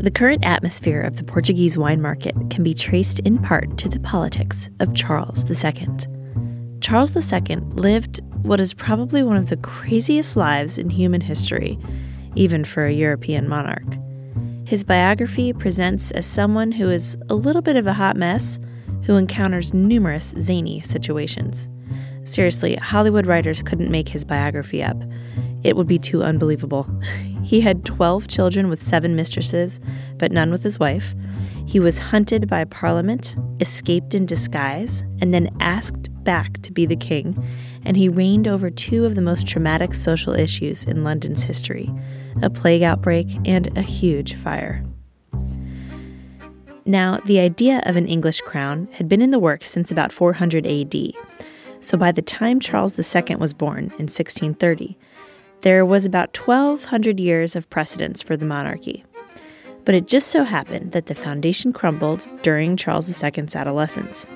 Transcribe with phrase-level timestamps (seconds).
[0.00, 4.00] The current atmosphere of the Portuguese wine market can be traced in part to the
[4.00, 5.88] politics of Charles II.
[6.80, 11.78] Charles II lived what is probably one of the craziest lives in human history,
[12.34, 13.98] even for a European monarch.
[14.66, 18.58] His biography presents as someone who is a little bit of a hot mess
[19.04, 21.68] who encounters numerous zany situations.
[22.24, 24.96] Seriously, Hollywood writers couldn't make his biography up.
[25.62, 26.88] It would be too unbelievable.
[27.42, 29.80] He had 12 children with seven mistresses,
[30.18, 31.14] but none with his wife.
[31.66, 36.96] He was hunted by Parliament, escaped in disguise, and then asked back to be the
[36.96, 37.42] king.
[37.84, 41.90] And he reigned over two of the most traumatic social issues in London's history
[42.42, 44.84] a plague outbreak and a huge fire.
[46.84, 50.66] Now, the idea of an English crown had been in the works since about 400
[50.66, 51.12] AD.
[51.80, 54.98] So by the time Charles II was born in 1630,
[55.62, 59.04] there was about 1,200 years of precedence for the monarchy.
[59.84, 64.26] But it just so happened that the foundation crumbled during Charles II's adolescence.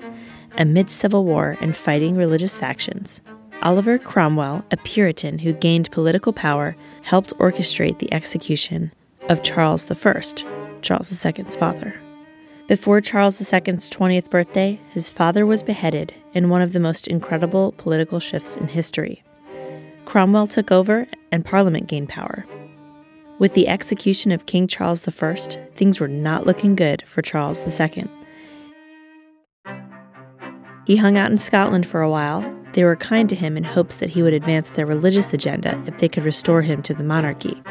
[0.57, 3.21] Amid civil war and fighting religious factions,
[3.63, 8.93] Oliver Cromwell, a Puritan who gained political power, helped orchestrate the execution
[9.29, 10.21] of Charles I,
[10.83, 12.04] Charles II's father.
[12.67, 17.73] Before Charles II's 20th birthday, his father was beheaded in one of the most incredible
[17.73, 19.23] political shifts in history.
[20.07, 22.47] Cromwell took over and Parliament gained power.
[23.39, 25.35] With the execution of King Charles I,
[25.75, 28.09] things were not looking good for Charles II.
[30.87, 32.51] He hung out in Scotland for a while.
[32.73, 35.99] They were kind to him in hopes that he would advance their religious agenda if
[35.99, 37.63] they could restore him to the monarchy.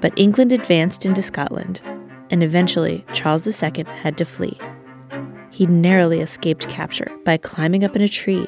[0.00, 1.82] But England advanced into Scotland,
[2.30, 4.58] and eventually Charles II had to flee.
[5.50, 8.46] He narrowly escaped capture by climbing up in a tree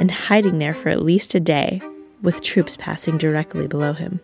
[0.00, 1.80] and hiding there for at least a day
[2.22, 4.20] with troops passing directly below him.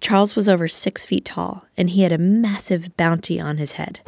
[0.00, 4.00] Charles was over six feet tall, and he had a massive bounty on his head.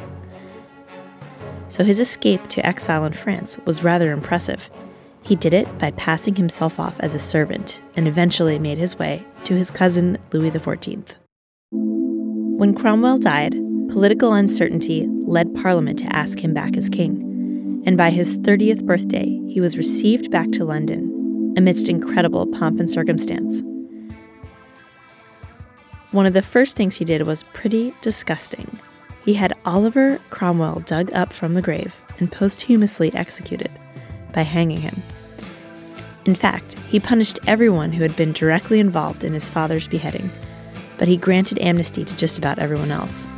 [1.68, 4.70] So his escape to exile in France was rather impressive.
[5.22, 9.24] He did it by passing himself off as a servant and eventually made his way
[9.44, 11.16] to his cousin Louis XIV.
[12.60, 13.52] When Cromwell died,
[13.88, 17.82] political uncertainty led Parliament to ask him back as king.
[17.86, 22.90] And by his 30th birthday, he was received back to London amidst incredible pomp and
[22.90, 23.62] circumstance.
[26.10, 28.78] One of the first things he did was pretty disgusting.
[29.24, 33.70] He had Oliver Cromwell dug up from the grave and posthumously executed
[34.34, 35.02] by hanging him.
[36.26, 40.28] In fact, he punished everyone who had been directly involved in his father's beheading,
[41.00, 43.28] but he granted amnesty to just about everyone else.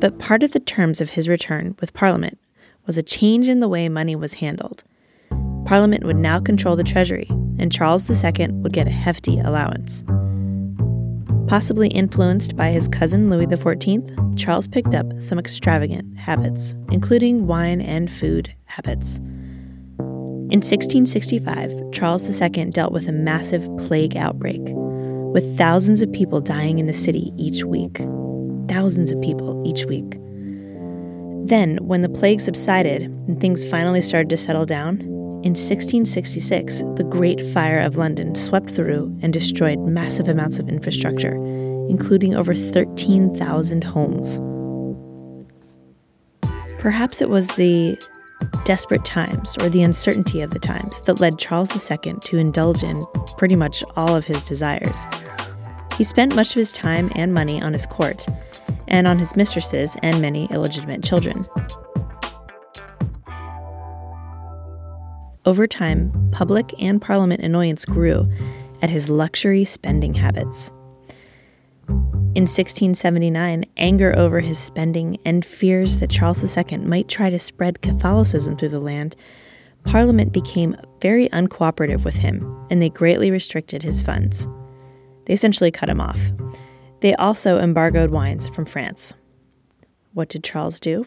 [0.00, 2.38] But part of the terms of his return with Parliament
[2.86, 4.84] was a change in the way money was handled
[5.64, 7.26] Parliament would now control the Treasury,
[7.58, 10.04] and Charles II would get a hefty allowance.
[11.46, 17.80] Possibly influenced by his cousin Louis XIV, Charles picked up some extravagant habits, including wine
[17.80, 19.16] and food habits.
[20.50, 24.60] In 1665, Charles II dealt with a massive plague outbreak,
[25.34, 27.98] with thousands of people dying in the city each week.
[28.68, 30.12] Thousands of people each week.
[31.46, 35.00] Then, when the plague subsided and things finally started to settle down,
[35.44, 41.34] In 1666, the Great Fire of London swept through and destroyed massive amounts of infrastructure,
[41.90, 44.38] including over 13,000 homes.
[46.80, 47.98] Perhaps it was the
[48.64, 53.04] desperate times or the uncertainty of the times that led Charles II to indulge in
[53.36, 55.04] pretty much all of his desires.
[55.96, 58.26] He spent much of his time and money on his court,
[58.88, 61.44] and on his mistresses and many illegitimate children.
[65.46, 68.30] Over time, public and parliament annoyance grew
[68.82, 70.72] at his luxury spending habits.
[71.88, 77.80] In 1679, anger over his spending and fears that Charles II might try to spread
[77.80, 79.14] Catholicism through the land,
[79.84, 84.48] Parliament became very uncooperative with him and they greatly restricted his funds.
[85.26, 86.18] They essentially cut him off.
[87.00, 89.14] They also embargoed wines from France.
[90.12, 91.06] What did Charles do?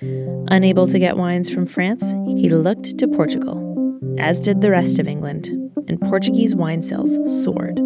[0.00, 5.08] Unable to get wines from France, he looked to Portugal, as did the rest of
[5.08, 5.48] England,
[5.88, 7.80] and Portuguese wine sales soared.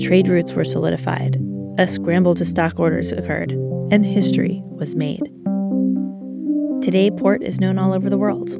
[0.00, 1.40] Trade routes were solidified,
[1.78, 3.52] a scramble to stock orders occurred,
[3.90, 5.22] and history was made.
[6.82, 8.50] Today, port is known all over the world.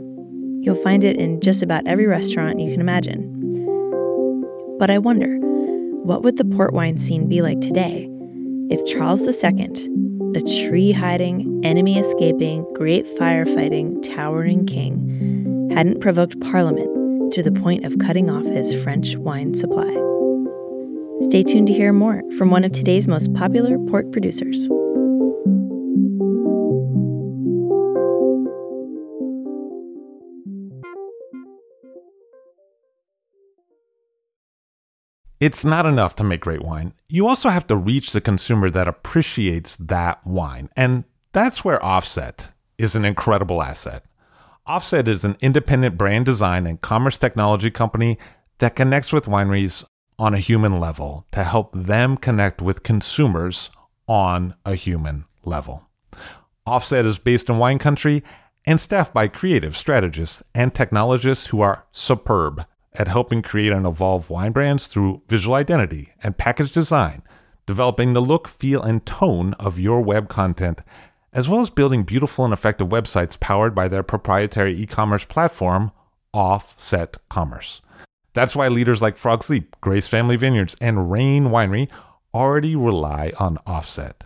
[0.64, 3.32] You'll find it in just about every restaurant you can imagine.
[4.78, 5.36] But I wonder,
[6.04, 8.08] what would the port wine scene be like today
[8.70, 9.68] if Charles II,
[10.34, 17.84] a tree hiding, enemy escaping, great firefighting, towering king, hadn't provoked Parliament to the point
[17.84, 20.15] of cutting off his French wine supply?
[21.22, 24.68] Stay tuned to hear more from one of today's most popular port producers.
[35.40, 36.92] It's not enough to make great wine.
[37.08, 40.70] You also have to reach the consumer that appreciates that wine.
[40.76, 44.04] And that's where Offset is an incredible asset.
[44.66, 48.18] Offset is an independent brand design and commerce technology company
[48.58, 49.84] that connects with wineries
[50.18, 53.70] on a human level to help them connect with consumers
[54.08, 55.82] on a human level.
[56.66, 58.22] Offset is based in wine country
[58.64, 62.64] and staffed by creative strategists and technologists who are superb
[62.94, 67.22] at helping create and evolve wine brands through visual identity and package design,
[67.66, 70.80] developing the look, feel, and tone of your web content,
[71.32, 75.92] as well as building beautiful and effective websites powered by their proprietary e commerce platform,
[76.32, 77.82] Offset Commerce.
[78.36, 81.88] That's why leaders like Frog's Leap, Grace Family Vineyards, and Rain Winery
[82.34, 84.24] already rely on Offset.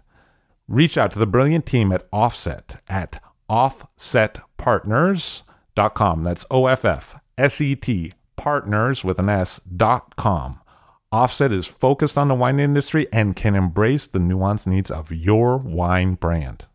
[0.66, 6.24] Reach out to the brilliant team at Offset at offsetpartners.com.
[6.24, 10.58] That's O F F S E T partners with an S dot com.
[11.12, 15.56] Offset is focused on the wine industry and can embrace the nuanced needs of your
[15.56, 16.66] wine brand.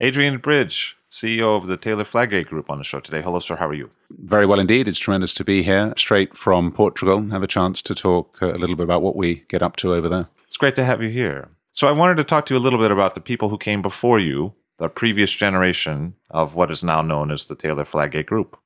[0.00, 3.22] Adrian Bridge, CEO of the Taylor Fladgate Group, on the show today.
[3.22, 3.56] Hello, sir.
[3.56, 3.90] How are you?
[4.10, 4.88] Very well indeed.
[4.88, 7.30] It's tremendous to be here, straight from Portugal.
[7.30, 10.08] Have a chance to talk a little bit about what we get up to over
[10.08, 10.28] there.
[10.46, 11.48] It's great to have you here.
[11.72, 13.80] So, I wanted to talk to you a little bit about the people who came
[13.80, 18.58] before you, the previous generation of what is now known as the Taylor Fladgate Group.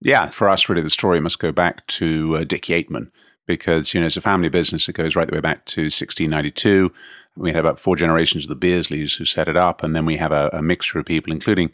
[0.00, 3.12] Yeah, for us, really, the story must go back to uh, Dick Yeatman
[3.46, 6.92] because, you know, it's a family business that goes right the way back to 1692
[7.36, 10.16] we had about four generations of the Bearsleys who set it up, and then we
[10.16, 11.72] have a, a mixture of people, including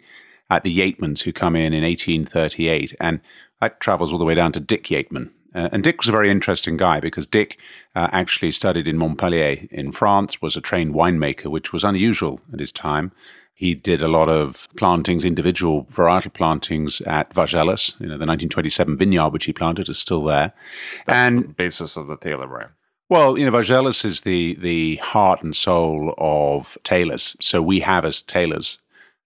[0.50, 3.20] at the Yeatmans who come in in 1838, and
[3.60, 5.30] that travels all the way down to Dick Yeatman.
[5.54, 7.58] Uh, and Dick was a very interesting guy because Dick
[7.96, 12.60] uh, actually studied in Montpellier in France, was a trained winemaker, which was unusual at
[12.60, 13.12] his time.
[13.54, 17.98] He did a lot of plantings, individual varietal plantings at Vargellas.
[17.98, 20.52] You know, the 1927 vineyard which he planted is still there.
[21.06, 22.70] That's and the basis of the Taylor brand.
[23.10, 27.36] Well, you know, Vargellas is the the heart and soul of Taylor's.
[27.40, 28.78] So we have as Taylor's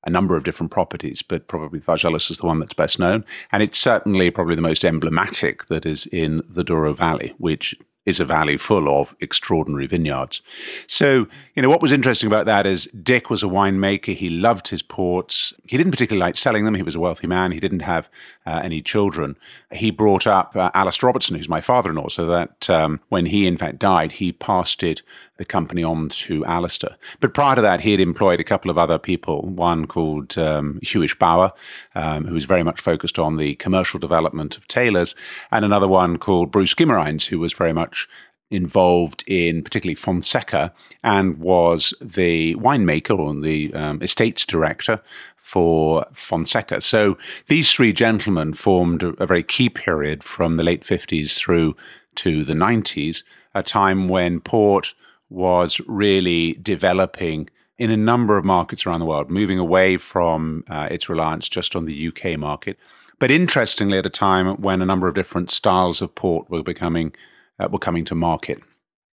[0.04, 3.24] a number of different properties, but probably Vargellas is the one that's best known.
[3.50, 8.18] And it's certainly probably the most emblematic that is in the Douro Valley, which is
[8.18, 10.42] a valley full of extraordinary vineyards.
[10.86, 14.14] So, you know, what was interesting about that is Dick was a winemaker.
[14.14, 15.54] He loved his ports.
[15.66, 16.74] He didn't particularly like selling them.
[16.74, 17.52] He was a wealthy man.
[17.52, 18.08] He didn't have
[18.44, 19.36] uh, any children.
[19.70, 23.26] He brought up uh, Alistair Robertson, who's my father in law, so that um, when
[23.26, 25.02] he in fact died, he passed it
[25.42, 26.96] the company on to Alistair.
[27.18, 30.78] But prior to that, he had employed a couple of other people, one called um,
[30.84, 31.52] Huyshe Bower,
[31.96, 35.16] um, who was very much focused on the commercial development of Taylor's,
[35.50, 38.08] and another one called Bruce Guimaraens, who was very much
[38.52, 40.72] involved in particularly Fonseca
[41.02, 45.00] and was the winemaker or the um, estates director
[45.38, 46.80] for Fonseca.
[46.80, 47.18] So
[47.48, 51.74] these three gentlemen formed a, a very key period from the late 50s through
[52.16, 54.94] to the 90s, a time when port
[55.32, 57.48] was really developing
[57.78, 61.74] in a number of markets around the world, moving away from uh, its reliance just
[61.74, 62.78] on the UK market.
[63.18, 67.14] But interestingly, at a time when a number of different styles of port were becoming
[67.58, 68.62] uh, were coming to market.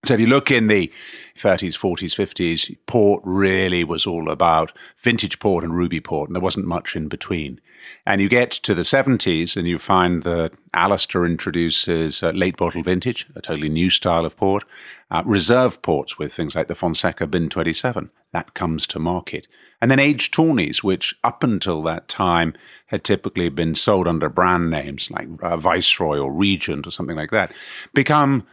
[0.06, 0.92] So if you look in the
[1.36, 6.44] 30s, 40s, 50s, port really was all about vintage port and ruby port, and there
[6.44, 7.60] wasn't much in between.
[8.06, 12.84] And you get to the 70s, and you find that Alistair introduces uh, late bottle
[12.84, 14.64] vintage, a totally new style of port,
[15.12, 18.12] uh, reserve ports with things like the Fonseca Bin 27.
[18.34, 19.48] That comes to market.
[19.82, 22.54] And then aged tawnies, which up until that time
[22.88, 27.32] had typically been sold under brand names like uh, Viceroy or Regent or something like
[27.32, 27.54] that,
[27.94, 28.46] become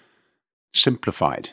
[0.72, 1.50] simplified.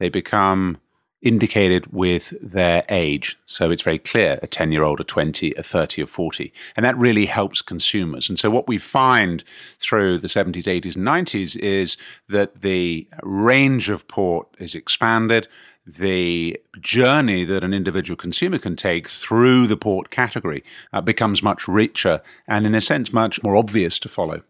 [0.00, 0.78] They become
[1.20, 3.38] indicated with their age.
[3.46, 6.52] So it's very clear a 10 year old, a 20, a 30, or 40.
[6.76, 8.28] And that really helps consumers.
[8.28, 9.42] And so what we find
[9.80, 11.96] through the 70s, 80s, and 90s is
[12.28, 15.48] that the range of port is expanded.
[15.86, 21.66] The journey that an individual consumer can take through the port category uh, becomes much
[21.66, 24.42] richer and, in a sense, much more obvious to follow.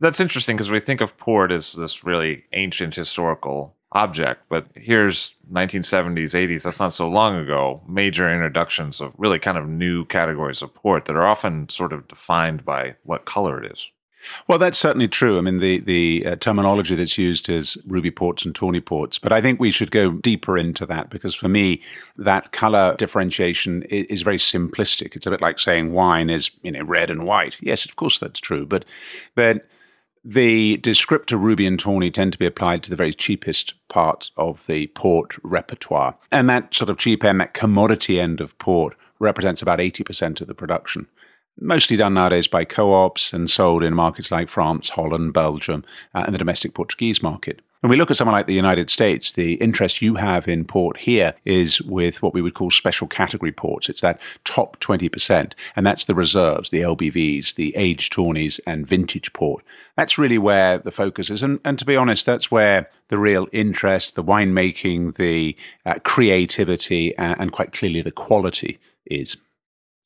[0.00, 5.30] That's interesting because we think of port as this really ancient historical object, but here's
[5.52, 10.62] 1970s, 80s, that's not so long ago, major introductions of really kind of new categories
[10.62, 13.88] of port that are often sort of defined by what color it is.
[14.48, 15.38] Well, that's certainly true.
[15.38, 19.32] I mean, the the uh, terminology that's used is ruby ports and tawny ports, but
[19.32, 21.82] I think we should go deeper into that because for me,
[22.16, 25.14] that color differentiation is, is, very simplistic.
[25.14, 27.56] It's a bit like saying wine is you know red and white.
[27.60, 28.84] Yes, of course that's true, but
[29.34, 29.66] but
[30.24, 34.66] the descriptor ruby and tawny tend to be applied to the very cheapest part of
[34.66, 36.16] the port repertoire.
[36.32, 40.46] And that sort of cheap end, that commodity end of port, represents about 80% of
[40.46, 41.06] the production.
[41.60, 46.24] Mostly done nowadays by co ops and sold in markets like France, Holland, Belgium, uh,
[46.26, 47.60] and the domestic Portuguese market.
[47.84, 50.96] When we look at someone like the United States, the interest you have in port
[50.96, 53.90] here is with what we would call special category ports.
[53.90, 59.30] It's that top 20%, and that's the reserves, the LBVs, the aged tawnies, and vintage
[59.34, 59.62] port.
[59.98, 61.42] That's really where the focus is.
[61.42, 67.14] And, and to be honest, that's where the real interest, the winemaking, the uh, creativity,
[67.18, 69.36] uh, and quite clearly the quality is.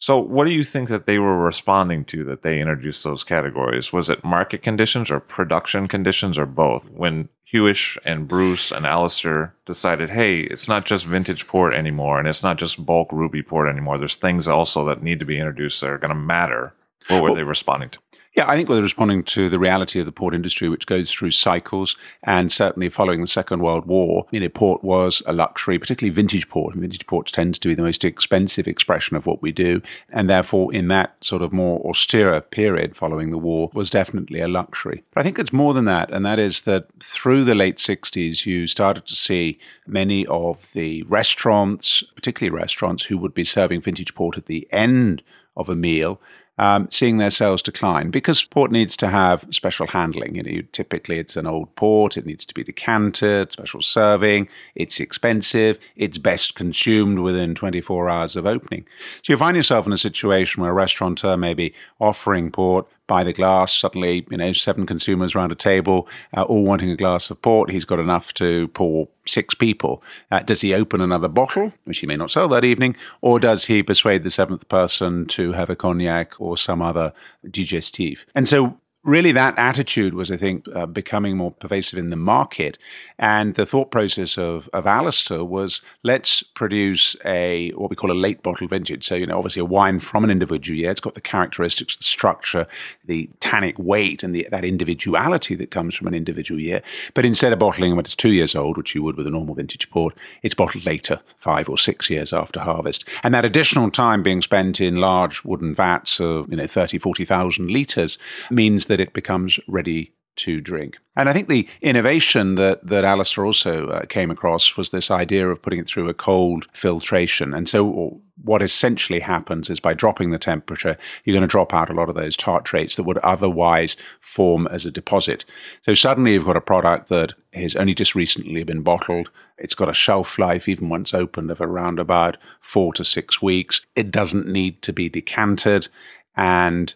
[0.01, 3.93] So, what do you think that they were responding to that they introduced those categories?
[3.93, 6.89] Was it market conditions or production conditions or both?
[6.91, 12.29] When Huyshe and Bruce and Alistair decided, hey, it's not just vintage port anymore and
[12.29, 13.97] it's not just bulk ruby port anymore.
[13.97, 16.75] There's things also that need to be introduced that are going to matter.
[17.09, 17.99] What were well, they responding to?
[18.39, 21.33] Yeah, I think we're responding to the reality of the port industry, which goes through
[21.33, 21.97] cycles.
[22.23, 26.49] And certainly following the Second World War, you know, port was a luxury, particularly vintage
[26.49, 26.77] port.
[26.77, 29.83] Vintage port tends to be the most expensive expression of what we do.
[30.11, 34.47] And therefore, in that sort of more austere period following the war, was definitely a
[34.47, 35.03] luxury.
[35.13, 36.09] But I think it's more than that.
[36.13, 41.03] And that is that through the late 60s, you started to see many of the
[41.09, 45.25] restaurants, particularly restaurants, who would be serving vintage port at the end
[45.57, 46.21] of a meal
[46.59, 50.35] um, seeing their sales decline because port needs to have special handling.
[50.35, 55.01] You know, typically it's an old port, it needs to be decanted, special serving, it's
[55.01, 58.85] expensive, it's best consumed within 24 hours of opening.
[59.23, 63.25] So you find yourself in a situation where a restaurateur may be offering port by
[63.25, 63.77] the glass.
[63.77, 67.71] Suddenly, you know, seven consumers around a table, uh, all wanting a glass of port.
[67.71, 70.01] He's got enough to pour six people.
[70.31, 73.65] Uh, does he open another bottle, which he may not sell that evening, or does
[73.65, 77.13] he persuade the seventh person to have a cognac or some other
[77.45, 78.21] digestif?
[78.37, 82.79] And so really that attitude was, I think, uh, becoming more pervasive in the market.
[83.19, 88.13] And the thought process of, of Alistair was let's produce a what we call a
[88.13, 89.07] late bottle vintage.
[89.07, 90.91] So, you know, obviously a wine from an individual year.
[90.91, 92.67] It's got the characteristics, the structure,
[93.05, 96.83] the tannic weight, and the, that individuality that comes from an individual year.
[97.15, 99.55] But instead of bottling when it's two years old, which you would with a normal
[99.55, 103.05] vintage port, it's bottled later, five or six years after harvest.
[103.23, 107.71] And that additional time being spent in large wooden vats of, you know, 30, 40,000
[107.71, 108.19] litres
[108.51, 110.97] means that it becomes ready to drink.
[111.17, 115.49] And I think the innovation that, that Alistair also uh, came across was this idea
[115.49, 117.53] of putting it through a cold filtration.
[117.53, 121.91] And so, what essentially happens is by dropping the temperature, you're going to drop out
[121.91, 125.45] a lot of those tartrates that would otherwise form as a deposit.
[125.83, 129.29] So, suddenly you've got a product that has only just recently been bottled.
[129.59, 133.81] It's got a shelf life, even once opened, of around about four to six weeks.
[133.97, 135.89] It doesn't need to be decanted.
[136.37, 136.95] And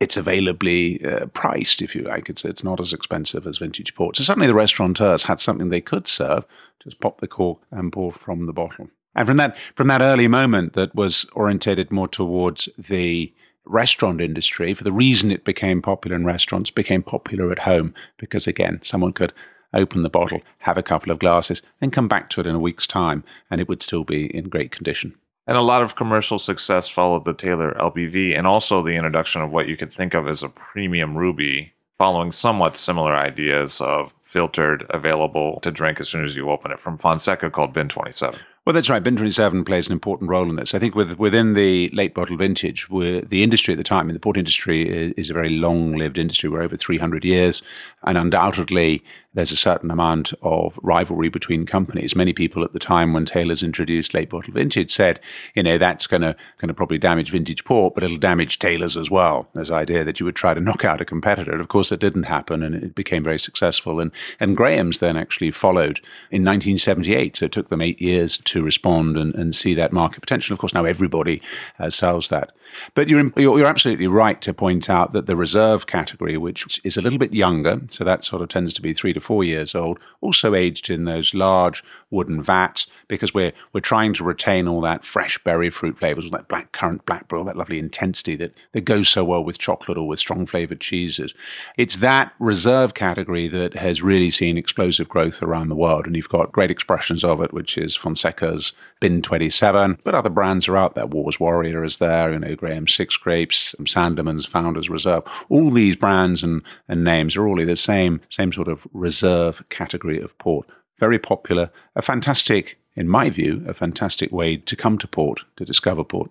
[0.00, 2.30] it's availably uh, priced, if you like.
[2.30, 4.16] It's it's not as expensive as vintage port.
[4.16, 6.44] So suddenly the restaurateurs had something they could serve.
[6.82, 8.88] Just pop the cork and pour from the bottle.
[9.14, 13.32] And from that from that early moment that was orientated more towards the
[13.66, 18.46] restaurant industry, for the reason it became popular in restaurants, became popular at home because
[18.46, 19.34] again, someone could
[19.72, 22.60] open the bottle, have a couple of glasses, and come back to it in a
[22.60, 25.14] week's time, and it would still be in great condition.
[25.46, 29.50] And a lot of commercial success followed the Taylor LBV and also the introduction of
[29.50, 34.86] what you could think of as a premium ruby, following somewhat similar ideas of filtered,
[34.90, 38.38] available to drink as soon as you open it from Fonseca called Bin 27.
[38.70, 39.02] Well, that's right.
[39.02, 40.74] Bin 27 plays an important role in this.
[40.76, 44.20] I think with, within the late bottle vintage, the industry at the time, and the
[44.20, 46.48] port industry is, is a very long lived industry.
[46.48, 47.62] We're over 300 years.
[48.04, 52.16] And undoubtedly, there's a certain amount of rivalry between companies.
[52.16, 55.20] Many people at the time when Taylor's introduced late bottle vintage said,
[55.54, 56.36] you know, that's going to
[56.74, 59.48] probably damage vintage port, but it'll damage Taylor's as well.
[59.54, 61.52] This idea that you would try to knock out a competitor.
[61.52, 64.00] And of course, that didn't happen, and it became very successful.
[64.00, 64.10] And
[64.40, 65.98] and Graham's then actually followed
[66.30, 67.36] in 1978.
[67.36, 70.54] So it took them eight years to respond and, and see that market potential.
[70.54, 71.42] Of course, now everybody
[71.78, 72.52] uh, sells that.
[72.94, 77.02] But you're, you're absolutely right to point out that the reserve category, which is a
[77.02, 79.98] little bit younger, so that sort of tends to be three to four years old,
[80.20, 85.04] also aged in those large wooden vats because we're we're trying to retain all that
[85.04, 88.82] fresh berry fruit flavors, all that black currant, blackberry, all that lovely intensity that, that
[88.82, 91.34] goes so well with chocolate or with strong flavored cheeses.
[91.76, 96.28] It's that reserve category that has really seen explosive growth around the world, and you've
[96.28, 100.94] got great expressions of it, which is Fonseca's Bin 27, but other brands are out
[100.94, 101.06] there.
[101.06, 105.24] Warre's Warrior is there, you know, Graham Six Grapes, um, Sandeman's Founders Reserve.
[105.48, 109.66] All these brands and, and names are all in the same, same sort of reserve
[109.70, 110.68] category of port.
[110.98, 115.64] Very popular, a fantastic, in my view, a fantastic way to come to port, to
[115.64, 116.30] discover port.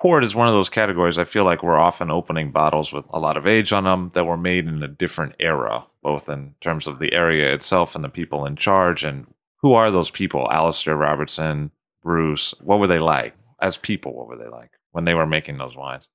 [0.00, 3.20] Port is one of those categories I feel like we're often opening bottles with a
[3.20, 6.86] lot of age on them that were made in a different era, both in terms
[6.86, 9.04] of the area itself and the people in charge.
[9.04, 9.26] And
[9.58, 10.50] who are those people?
[10.50, 11.70] Alistair Robertson,
[12.02, 12.54] Bruce.
[12.60, 14.14] What were they like as people?
[14.14, 16.06] What were they like when they were making those wines?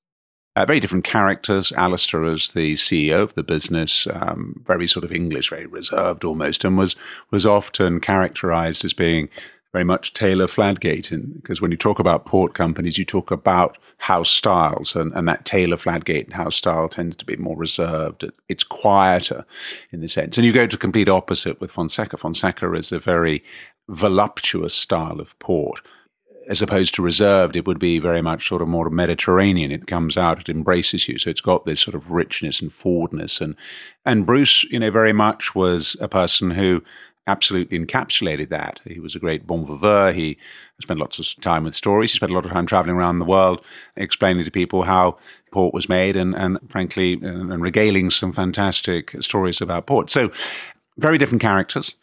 [0.56, 1.72] Uh, very different characters.
[1.74, 6.66] Alistair as the CEO of the business, um, very sort of English, very reserved almost,
[6.66, 6.96] and was
[7.30, 9.30] was often characterized as being
[9.72, 11.12] very much Taylor Fladgate.
[11.36, 15.46] Because when you talk about port companies, you talk about house styles, and, and that
[15.46, 18.26] Taylor Fladgate house style tends to be more reserved.
[18.50, 19.46] It's quieter
[19.92, 20.38] in the sense.
[20.38, 22.18] And you go to complete opposite with Fonseca.
[22.18, 23.44] Fonseca is a very
[23.90, 25.82] voluptuous style of port
[26.48, 29.72] as opposed to reserved, it would be very much sort of more Mediterranean.
[29.72, 33.42] It comes out, it embraces you, so it's got this sort of richness and forwardness.
[33.42, 33.56] And
[34.06, 36.84] and Bruce, you know, very much was a person who
[37.28, 38.80] absolutely encapsulated that.
[38.86, 40.16] He was a great bon vivant.
[40.16, 40.38] He
[40.82, 42.12] spent lots of time with stories.
[42.12, 43.62] He spent a lot of time traveling around the world,
[43.98, 45.18] explaining to people how
[45.52, 50.10] port was made, and and frankly, and, and regaling some fantastic stories about port.
[50.10, 50.32] So,
[50.98, 51.96] very different characters.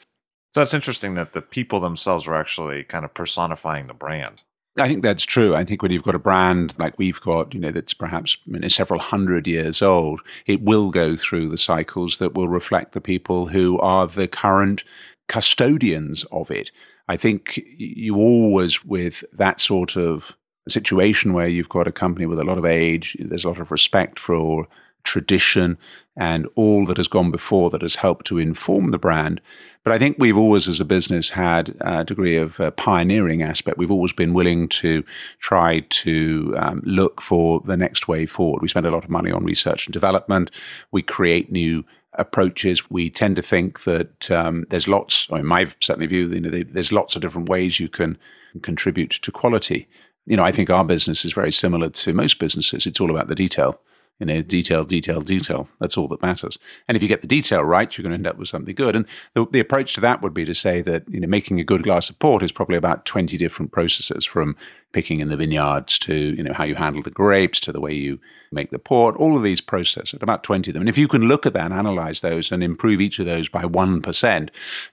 [0.55, 4.43] So it's interesting that the people themselves are actually kind of personifying the brand.
[4.79, 5.55] I think that's true.
[5.55, 8.59] I think when you've got a brand like we've got, you know, that's perhaps you
[8.59, 13.01] know, several hundred years old, it will go through the cycles that will reflect the
[13.01, 14.85] people who are the current
[15.29, 16.71] custodians of it.
[17.09, 20.37] I think you always, with that sort of
[20.69, 23.71] situation where you've got a company with a lot of age, there's a lot of
[23.71, 24.67] respect for
[25.05, 25.79] tradition
[26.17, 29.41] and all that has gone before that has helped to inform the brand.
[29.83, 33.77] But I think we've always, as a business, had a degree of uh, pioneering aspect.
[33.77, 35.05] We've always been willing to
[35.41, 38.63] try to um, look for the next way forward.
[38.63, 40.51] We spend a lot of money on research and development.
[40.91, 42.89] We create new approaches.
[42.91, 46.93] We tend to think that um, there's lots, in my certainly view, you know, there's
[46.93, 48.17] lots of different ways you can
[48.63, 49.89] contribute to quality.
[50.27, 52.87] You know, I think our business is very similar to most businesses.
[52.87, 53.81] It's all about the detail
[54.21, 55.69] you know, detail, detail, detail.
[55.81, 56.57] That's all that matters.
[56.87, 58.95] And if you get the detail right, you're going to end up with something good.
[58.95, 61.65] And the, the approach to that would be to say that, you know, making a
[61.65, 64.57] good glass of port is probably about 20 different processes from
[64.93, 67.93] picking in the vineyards to, you know, how you handle the grapes to the way
[67.93, 68.21] you
[68.53, 70.83] make the port, all of these processes, about 20 of them.
[70.83, 73.49] And if you can look at that and analyze those and improve each of those
[73.49, 74.49] by 1%,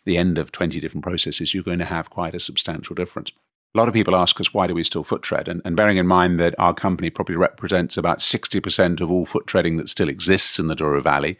[0.05, 3.31] the end of 20 different processes, you're going to have quite a substantial difference.
[3.73, 5.47] A lot of people ask us, why do we still foot tread?
[5.47, 9.47] And, and, bearing in mind that our company probably represents about 60% of all foot
[9.47, 11.37] treading that still exists in the Douro Valley.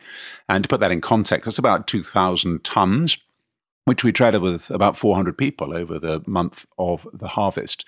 [0.47, 3.17] And to put that in context, that's about 2,000 tons,
[3.83, 7.85] which we treaded with about 400 people over the month of the harvest.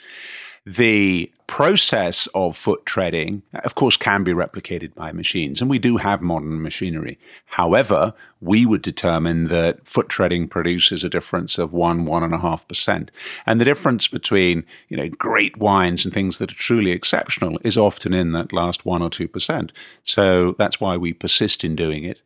[0.66, 5.98] The process of foot treading, of course, can be replicated by machines, and we do
[5.98, 7.20] have modern machinery.
[7.48, 12.40] However, we would determine that foot treading produces a difference of one, one and a
[12.40, 13.12] half percent.
[13.46, 17.78] And the difference between, you know, great wines and things that are truly exceptional is
[17.78, 19.74] often in that last one or two percent.
[20.06, 22.22] So that's why we persist in doing it.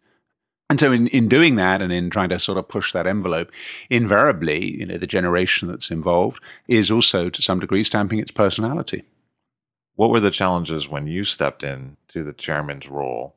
[0.70, 3.52] And so, in, in doing that and in trying to sort of push that envelope,
[3.90, 9.04] invariably, you know, the generation that's involved is also to some degree stamping its personality.
[9.96, 13.36] What were the challenges when you stepped in to the chairman's role?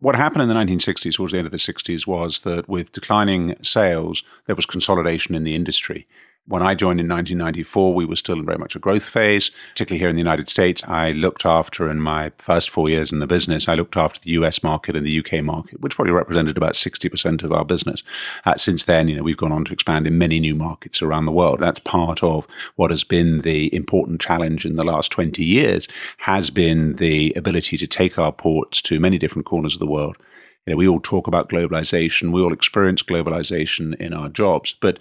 [0.00, 3.54] What happened in the 1960s, towards the end of the 60s, was that with declining
[3.62, 6.08] sales, there was consolidation in the industry.
[6.48, 10.00] When I joined in 1994, we were still in very much a growth phase, particularly
[10.00, 10.82] here in the United States.
[10.88, 14.32] I looked after, in my first four years in the business, I looked after the
[14.32, 18.02] US market and the UK market, which probably represented about 60% of our business.
[18.44, 21.26] Uh, since then, you know, we've gone on to expand in many new markets around
[21.26, 21.60] the world.
[21.60, 25.86] That's part of what has been the important challenge in the last 20 years,
[26.18, 30.16] has been the ability to take our ports to many different corners of the world
[30.66, 34.98] you know, we all talk about globalization, we all experience globalization in our jobs, but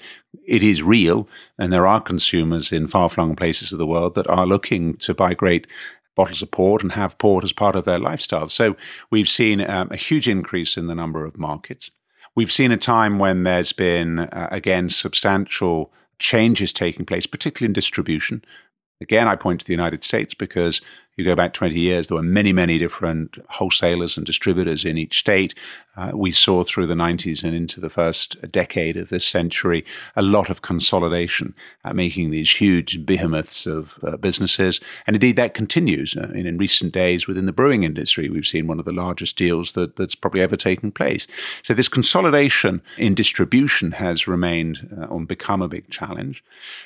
[0.48, 1.28] it is real,
[1.60, 5.14] and there are consumers in far flung places of the world that are looking to
[5.14, 5.68] buy great
[6.16, 8.48] bottles of port and have port as part of their lifestyle.
[8.48, 8.76] So
[9.10, 11.92] we've seen um, a huge increase in the number of markets.
[12.36, 17.74] We've seen a time when there's been, uh, again, substantial changes taking place, particularly in
[17.74, 18.44] distribution.
[19.02, 20.82] Again, I point to the United States because
[21.18, 25.20] you go back 20 years, there were many, many different wholesalers and distributors in each
[25.20, 25.54] state.
[25.98, 29.84] Uh, we saw through the 90s and into the first decade of this century
[30.16, 34.80] a lot of consolidation, uh, making these huge behemoths of uh, businesses.
[35.06, 36.16] And indeed, that continues.
[36.16, 39.36] Uh, in, in, recent days, within the brewing industry, we've seen one of the largest
[39.36, 41.28] deals that, that's probably ever taken place.
[41.62, 46.42] So, this consolidation in distribution has remained uh, or become a big challenge.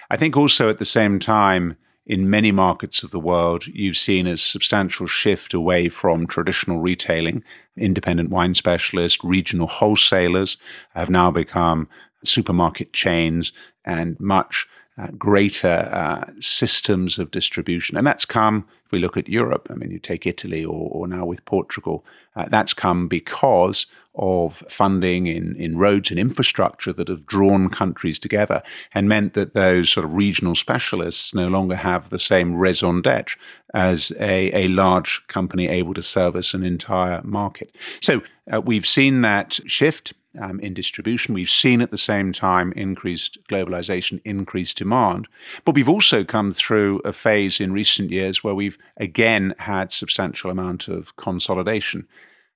[0.10, 4.28] I think also at the same time, in many markets of the world, you've seen
[4.28, 7.44] a substantial shift away from traditional retailing.
[7.78, 10.58] Independent wine specialists, regional wholesalers
[10.94, 11.88] have now become
[12.24, 13.52] supermarket chains
[13.84, 17.98] and much uh, greater uh, systems of distribution.
[17.98, 21.08] And that's come, if we look at Europe, I mean, you take Italy or, or
[21.08, 22.06] now with Portugal,
[22.36, 28.18] uh, that's come because of funding in, in roads and infrastructure that have drawn countries
[28.18, 33.02] together and meant that those sort of regional specialists no longer have the same raison
[33.02, 33.38] d'etre
[33.74, 37.76] as a, a large company able to service an entire market.
[38.02, 41.34] So uh, we've seen that shift um, in distribution.
[41.34, 45.28] We've seen at the same time increased globalization, increased demand.
[45.64, 50.52] But we've also come through a phase in recent years where we've again had substantial
[50.52, 52.08] amount of consolidation.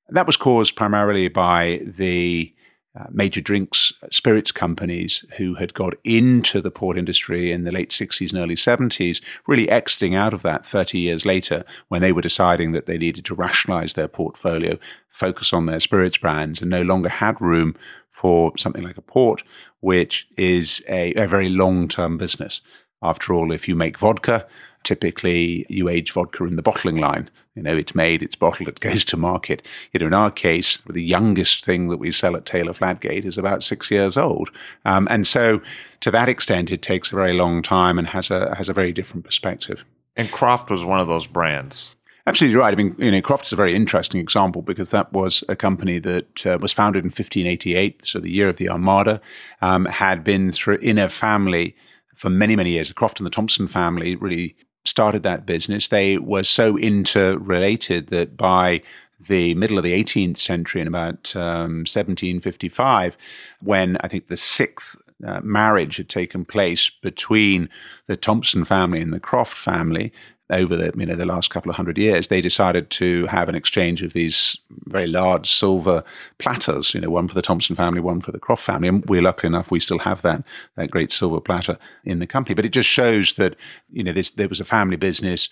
[0.09, 2.53] That was caused primarily by the
[2.97, 7.91] uh, major drinks spirits companies who had got into the port industry in the late
[7.91, 12.21] 60s and early 70s, really exiting out of that 30 years later when they were
[12.21, 14.77] deciding that they needed to rationalize their portfolio,
[15.09, 17.75] focus on their spirits brands, and no longer had room
[18.11, 19.43] for something like a port,
[19.81, 22.61] which is a, a very long term business.
[23.01, 24.45] After all, if you make vodka,
[24.83, 27.29] typically you age vodka in the bottling line.
[27.55, 29.67] You know, it's made, it's bottled, it goes to market.
[29.91, 33.37] You know, in our case, the youngest thing that we sell at Taylor Fladgate is
[33.37, 34.49] about six years old.
[34.85, 35.61] Um, and so
[36.01, 38.93] to that extent, it takes a very long time and has a, has a very
[38.93, 39.83] different perspective.
[40.15, 41.95] And Croft was one of those brands.
[42.29, 42.73] Absolutely right.
[42.73, 45.97] I mean, you know, Croft is a very interesting example because that was a company
[45.99, 49.19] that uh, was founded in 1588, so the year of the Armada,
[49.61, 51.75] um, had been through in a family
[52.15, 52.89] for many, many years.
[52.89, 58.37] The Croft and the Thompson family really started that business, they were so interrelated that
[58.37, 58.81] by
[59.27, 63.17] the middle of the 18th century, in about um, 1755,
[63.61, 67.69] when I think the sixth uh, marriage had taken place between
[68.07, 70.13] the Thompson family and the Croft family,
[70.49, 73.55] over the you know the last couple of hundred years, they decided to have an
[73.55, 76.03] exchange of these very large silver
[76.37, 76.93] platters.
[76.93, 78.87] You know, one for the Thompson family, one for the Croft family.
[78.87, 80.43] And we're lucky enough we still have that
[80.75, 82.55] that great silver platter in the company.
[82.55, 83.55] But it just shows that
[83.91, 85.49] you know this there was a family business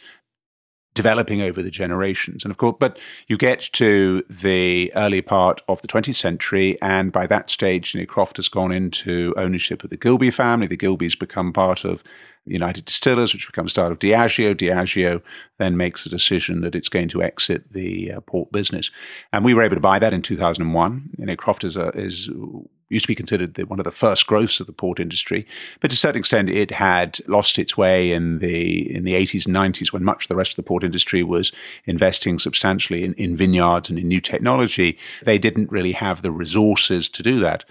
[0.97, 2.43] developing over the generations.
[2.43, 7.11] And of course, but you get to the early part of the 20th century, and
[7.11, 10.65] by that stage, you know, Croft has gone into ownership of the Gilbey family.
[10.65, 12.03] The Gilbeys become part of
[12.47, 14.55] United Distillers, which becomes part of Diageo.
[14.55, 15.21] Diageo
[15.57, 18.91] then makes the decision that it's going to exit the uh, port business,
[19.33, 21.09] and we were able to buy that in 2001.
[21.17, 22.29] You know, Croft is, a, is
[22.89, 25.45] used to be considered the, one of the first growths of the port industry,
[25.81, 29.45] but to a certain extent, it had lost its way in the in the 80s
[29.45, 31.51] and 90s when much of the rest of the port industry was
[31.85, 34.97] investing substantially in, in vineyards and in new technology.
[35.23, 37.65] They didn't really have the resources to do that.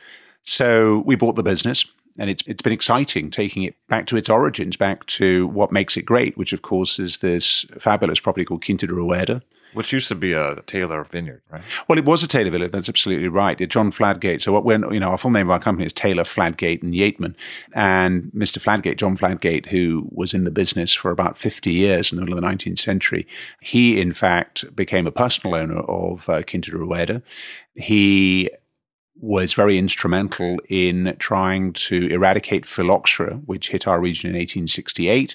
[0.45, 1.85] So we bought the business
[2.19, 5.97] And it's, it's been exciting taking it back to its origins, back to what makes
[5.97, 9.43] it great, which of course is this fabulous property called Quinta de Roeda,
[9.77, 11.61] which used to be a Taylor vineyard, right?
[11.87, 12.73] Well, it was a Taylor vineyard.
[12.73, 13.61] That's absolutely right.
[13.61, 14.41] It, John Fladgate.
[14.41, 16.95] So, what when you know, our full name of our company is Taylor Fladgate and
[16.95, 17.35] Yeatman,
[17.75, 18.59] and Mr.
[18.59, 22.39] Fladgate, John Fladgate, who was in the business for about fifty years in the middle
[22.39, 23.27] of the nineteenth century,
[23.61, 27.23] he in fact became a personal owner of uh, Quinta de Roeda.
[27.75, 28.49] He
[29.21, 35.35] was very instrumental in trying to eradicate phylloxera, which hit our region in 1868.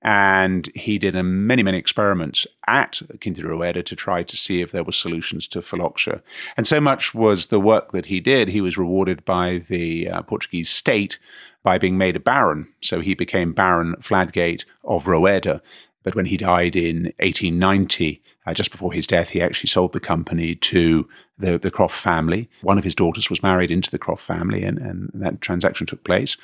[0.00, 4.92] And he did many, many experiments at Roeda to try to see if there were
[4.92, 6.22] solutions to phylloxera.
[6.56, 10.22] And so much was the work that he did, he was rewarded by the uh,
[10.22, 11.18] Portuguese state
[11.64, 12.68] by being made a baron.
[12.80, 15.60] So he became Baron Fladgate of Roeda.
[16.08, 20.00] But when he died in 1890, uh, just before his death, he actually sold the
[20.00, 21.06] company to
[21.38, 22.48] the, the Croft family.
[22.62, 26.04] One of his daughters was married into the Croft family, and, and that transaction took
[26.04, 26.38] place.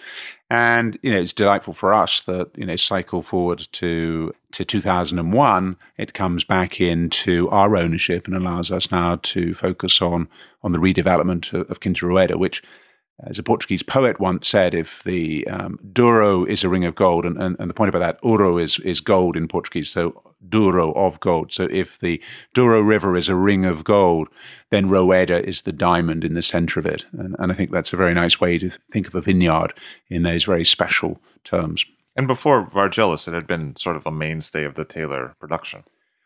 [0.50, 5.76] And you know, it's delightful for us that you know, cycle forward to to 2001,
[5.96, 10.28] it comes back into our ownership and allows us now to focus on
[10.62, 12.62] on the redevelopment of, of Quinta Roeda, which
[13.20, 17.24] as a Portuguese poet once said, if the um, Douro is a ring of gold,
[17.24, 20.92] and, and, and, the point about that, ouro is, is gold in Portuguese, so Douro
[20.92, 21.52] of gold.
[21.52, 22.20] So if the
[22.54, 24.28] Douro River is a ring of gold,
[24.70, 27.06] then Roeda is the diamond in the center of it.
[27.12, 29.74] And, and I think that's a very nice way to think of a vineyard
[30.08, 31.86] in those very special terms.
[32.16, 35.84] And before Vargellas, it had been sort of a mainstay of the Taylor production.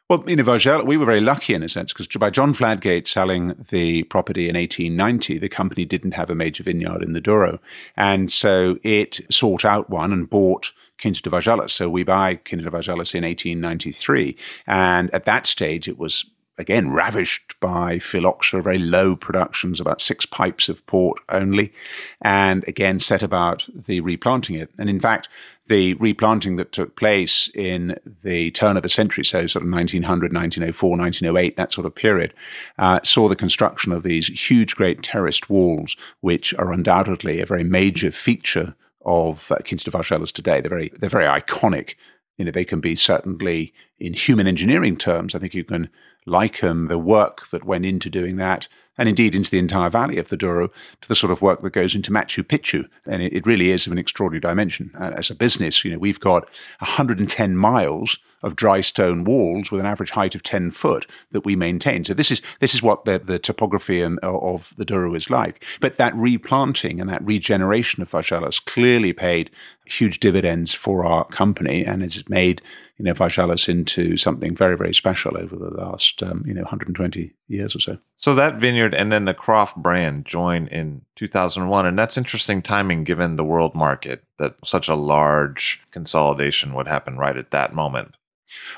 [0.08, 3.66] Well, you know, we were very lucky in a sense because by John Fladgate selling
[3.68, 7.58] the property in 1890, the company didn't have a major vineyard in the Douro.
[7.94, 11.72] And so it sought out one and bought Quinta de Vargellas.
[11.72, 14.34] So we buy Quinta de Vargellas in 1893.
[14.66, 16.24] And at that stage, it was
[16.58, 21.72] again ravished by phylloxera, very low productions, about six pipes of port only,
[22.20, 24.70] and again set about the replanting it.
[24.78, 25.28] And in fact,
[25.68, 30.32] the replanting that took place in the turn of the century, so sort of 1900,
[30.32, 32.34] 1904, 1908, that sort of period,
[32.78, 37.64] uh, saw the construction of these huge, great terraced walls, which are undoubtedly a very
[37.64, 40.60] major feature of uh, de Vargellas today.
[40.60, 41.94] They're very, they're very iconic.
[42.38, 45.34] You know, they can be certainly in human engineering terms.
[45.34, 45.88] I think you can
[46.26, 50.28] liken the work that went into doing that and indeed into the entire valley of
[50.28, 50.68] the Douro,
[51.00, 52.88] to the sort of work that goes into Machu Picchu.
[53.06, 54.90] And it, it really is of an extraordinary dimension.
[54.98, 56.48] Uh, as a business, you know, we've got
[56.80, 61.54] 110 miles of dry stone walls with an average height of 10 foot that we
[61.56, 62.04] maintain.
[62.04, 65.64] So this is this is what the, the topography and, of the Douro is like.
[65.80, 69.50] But that replanting and that regeneration of Vargellas clearly paid
[69.86, 72.62] huge dividends for our company and has made
[72.98, 77.32] you know Vargellas into something very very special over the last um, you know 120
[77.46, 77.98] years or so.
[78.16, 83.04] So that vineyard and then the Croft brand joined in 2001, and that's interesting timing
[83.04, 88.14] given the world market that such a large consolidation would happen right at that moment.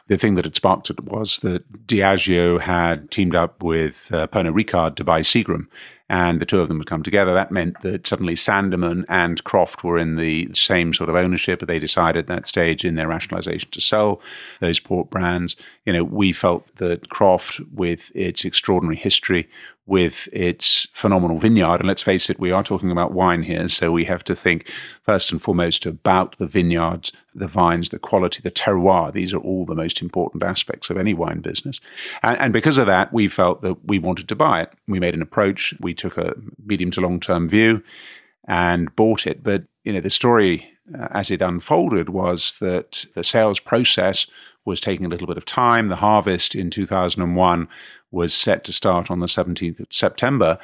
[0.09, 4.61] The thing that had sparked it was that Diageo had teamed up with uh, Pernod
[4.61, 5.69] Ricard to buy Seagram,
[6.11, 7.33] and the two of them would come together.
[7.33, 11.61] That meant that suddenly Sandeman and Croft were in the same sort of ownership.
[11.61, 14.21] They decided at that stage in their rationalization to sell
[14.59, 15.55] those port brands.
[15.87, 19.49] You know, we felt that Croft, with its extraordinary history,
[19.91, 21.81] with its phenomenal vineyard.
[21.81, 23.69] And let's face it, we are talking about wine here.
[23.69, 24.71] So we have to think
[25.03, 29.13] first and foremost about the vineyards, the vines, the quality, the terroir.
[29.13, 31.81] These are all the most important aspects of any wine business.
[32.23, 34.73] And, and because of that, we felt that we wanted to buy it.
[34.87, 35.75] We made an approach.
[35.81, 37.83] We took a medium to long term view
[38.47, 39.43] and bought it.
[39.43, 44.29] But, you know, the story uh, as it unfolded was that the sales process
[44.65, 45.89] was taking a little bit of time.
[45.89, 47.69] The harvest in 2001
[48.11, 50.59] was set to start on the 17th of September.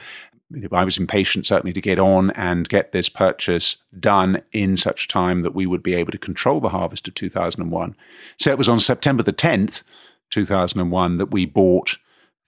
[0.73, 5.43] I was impatient, certainly, to get on and get this purchase done in such time
[5.43, 7.97] that we would be able to control the harvest of 2001.
[8.39, 9.83] So it was on September the 10th,
[10.31, 11.99] 2001, that we bought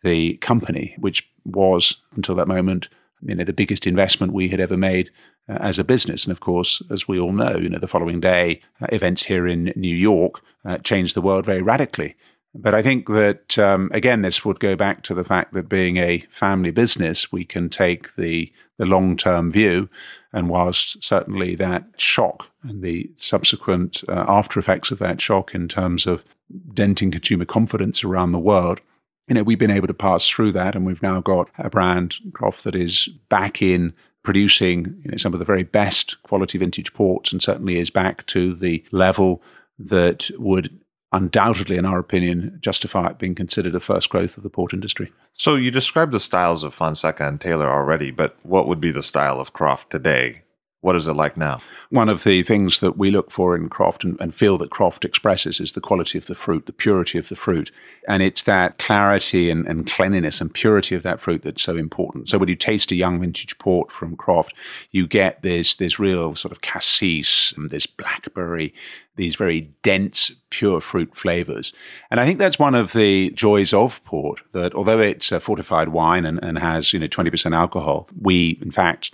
[0.02, 2.88] the company, which was, until that moment,
[3.22, 5.10] you know, the biggest investment we had ever made
[5.48, 6.24] uh, as a business.
[6.24, 9.46] And of course, as we all know, you know, the following day, uh, events here
[9.46, 12.14] in New York uh, changed the world very radically.
[12.60, 15.96] But I think that, um, again, this would go back to the fact that being
[15.96, 19.88] a family business, we can take the, the long term view.
[20.32, 25.68] And whilst certainly that shock and the subsequent uh, after effects of that shock in
[25.68, 26.24] terms of
[26.74, 28.80] denting consumer confidence around the world,
[29.28, 32.16] you know, we've been able to pass through that, and we've now got a brand,
[32.32, 33.92] Croft, that is back in
[34.24, 38.26] producing you know, some of the very best quality vintage ports, and certainly is back
[38.26, 39.42] to the level
[39.78, 40.80] that would
[41.12, 45.12] undoubtedly, in our opinion, justify it being considered a first growth of the port industry.
[45.34, 49.02] So you described the styles of Fonseca and Taylor already, but what would be the
[49.02, 50.42] style of Croft today?
[50.80, 51.60] What is it like now?
[51.90, 55.04] One of the things that we look for in Croft and, and, feel that Croft
[55.04, 57.72] expresses is the quality of the fruit, the purity of the fruit.
[58.06, 62.28] And it's that clarity and, and cleanliness and purity of that fruit that's so important.
[62.28, 64.54] So when you taste a young vintage port from Croft,
[64.92, 68.72] you get this, this real sort of cassis, and this blackberry,
[69.16, 71.72] these very dense, pure fruit flavors.
[72.10, 75.88] And I think that's one of the joys of port, that although it's a fortified
[75.88, 79.12] wine and, and has, you know, 20% alcohol, we, in fact,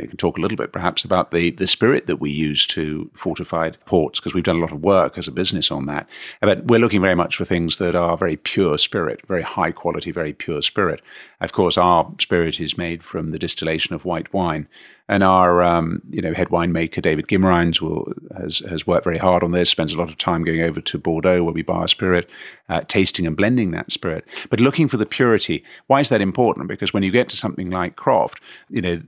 [0.00, 3.10] you, can talk a little bit perhaps about the, the spirit that we use to
[3.14, 6.08] fortified ports because we've done a lot of work as a business on that.
[6.40, 10.10] But we're looking very much for things that are very pure spirit, very high quality,
[10.10, 11.02] very pure spirit.
[11.40, 14.68] Of course, our spirit is made from the distillation of white wine.
[15.10, 19.42] And our, um, you know, head winemaker David Guimaraens will, has has worked very hard
[19.42, 19.70] on this.
[19.70, 22.28] Spends a lot of time going over to Bordeaux, where we buy our spirit,
[22.68, 25.64] uh, tasting and blending that spirit, but looking for the purity.
[25.86, 26.68] Why is that important?
[26.68, 29.00] Because when you get to something like Croft, you know,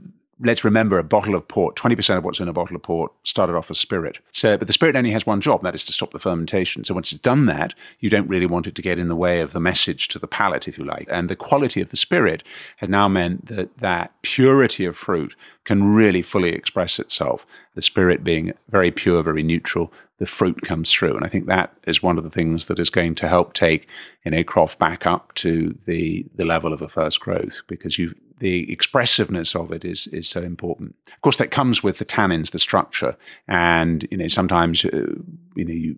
[0.42, 3.54] let's remember a bottle of port, 20% of what's in a bottle of port started
[3.54, 4.18] off as spirit.
[4.30, 6.84] So, but the spirit only has one job, that is to stop the fermentation.
[6.84, 9.40] So once it's done that, you don't really want it to get in the way
[9.40, 11.06] of the message to the palate, if you like.
[11.10, 12.42] And the quality of the spirit
[12.78, 17.46] has now meant that that purity of fruit can really fully express itself.
[17.74, 21.16] The spirit being very pure, very neutral, the fruit comes through.
[21.16, 23.86] And I think that is one of the things that is going to help take,
[24.24, 28.14] you know, Croft back up to the, the level of a first growth because you
[28.40, 30.96] the expressiveness of it is is so important.
[31.14, 35.14] Of course, that comes with the tannins, the structure, and you know sometimes uh,
[35.54, 35.96] you know you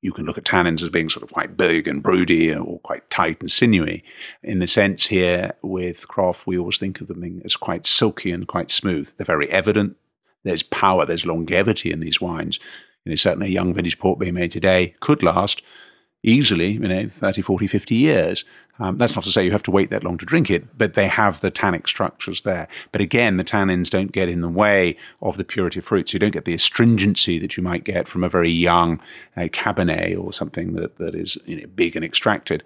[0.00, 3.08] you can look at tannins as being sort of quite big and broody or quite
[3.08, 4.02] tight and sinewy.
[4.42, 8.48] In the sense here with Croft, we always think of them as quite silky and
[8.48, 9.10] quite smooth.
[9.16, 9.96] They're very evident.
[10.42, 12.58] There's power, there's longevity in these wines.
[13.04, 15.62] You know, certainly a young vintage port being made today could last
[16.22, 18.44] easily, you know, 30, 40, 50 years.
[18.78, 20.94] Um, that's not to say you have to wait that long to drink it, but
[20.94, 22.68] they have the tannic structures there.
[22.90, 26.08] But again, the tannins don't get in the way of the purity of fruit.
[26.08, 29.00] So you don't get the astringency that you might get from a very young
[29.36, 32.64] uh, Cabernet or something that, that is you know, big and extracted.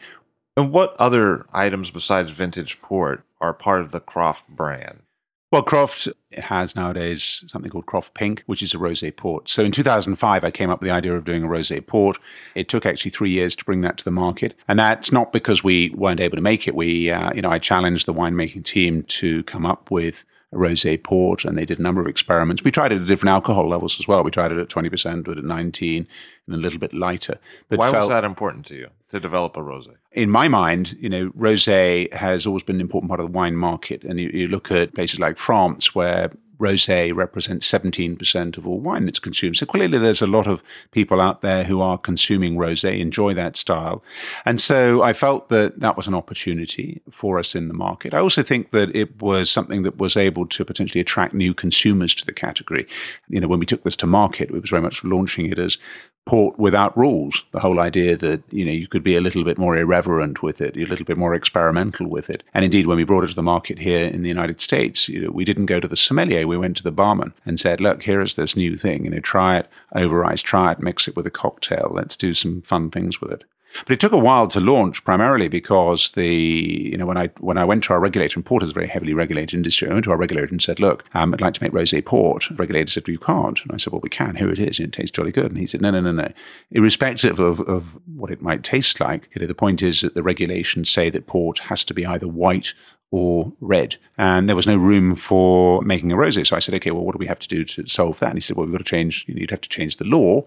[0.57, 5.03] And what other items besides vintage port are part of the Croft brand?
[5.53, 9.49] Well, Croft has nowadays something called Croft Pink, which is a rosé port.
[9.49, 12.19] So in 2005, I came up with the idea of doing a rosé port.
[12.57, 15.63] It took actually three years to bring that to the market, and that's not because
[15.63, 16.75] we weren't able to make it.
[16.75, 21.03] We, uh, you know, I challenged the winemaking team to come up with a rosé
[21.03, 22.63] port, and they did a number of experiments.
[22.63, 24.23] We tried it at different alcohol levels as well.
[24.23, 26.07] We tried it at 20%, but at 19,
[26.47, 27.39] and a little bit lighter.
[27.69, 29.95] But Why felt, was that important to you to develop a rosé?
[30.13, 33.57] In my mind, you know, rosé has always been an important part of the wine
[33.57, 38.81] market, and you, you look at places like France, where rosé represents 17% of all
[38.81, 39.57] wine that's consumed.
[39.57, 43.57] So clearly there's a lot of people out there who are consuming rosé, enjoy that
[43.57, 44.03] style.
[44.45, 48.15] And so I felt that that was an opportunity for us in the market.
[48.15, 52.15] I also think that it was something that was able to potentially attract new consumers
[52.15, 52.87] to the category.
[53.29, 55.79] You know, when we took this to market, it was very much launching it as
[56.27, 57.45] port without rules.
[57.53, 60.61] The whole idea that you know you could be a little bit more irreverent with
[60.61, 62.43] it, a little bit more experimental with it.
[62.53, 65.23] And indeed, when we brought it to the market here in the United States, you
[65.23, 66.47] know, we didn't go to the sommelier.
[66.47, 69.05] We went to the barman and said, "Look, here is this new thing.
[69.05, 70.43] You know, try it over ice.
[70.43, 70.81] Try it.
[70.81, 71.91] Mix it with a cocktail.
[71.95, 73.45] Let's do some fun things with it."
[73.85, 77.59] But it took a while to launch, primarily because the you know when I when
[77.59, 79.89] I went to our regulator, and port is a very heavily regulated industry.
[79.89, 82.45] I went to our regulator and said, "Look, um, I'd like to make rosé port."
[82.49, 84.37] The regulator said, well, "You can't." And I said, "Well, we can.
[84.37, 84.79] Here it is.
[84.79, 86.33] And It tastes jolly good." And he said, "No, no, no, no.
[86.71, 90.23] Irrespective of, of what it might taste like, you know, the point is that the
[90.23, 92.75] regulations say that port has to be either white
[93.17, 93.97] or red.
[94.19, 96.47] And there was no room for making a rosé.
[96.47, 98.29] So I said, okay, well, what do we have to do to solve that?
[98.29, 100.43] And he said, well, we've got to change, you'd have to change the law.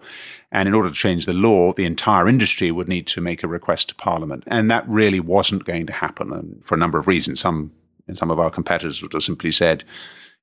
[0.52, 3.48] And in order to change the law, the entire industry would need to make a
[3.48, 4.44] request to Parliament.
[4.46, 7.40] And that really wasn't going to happen and for a number of reasons.
[7.40, 7.72] Some,
[8.14, 9.82] some of our competitors would have simply said,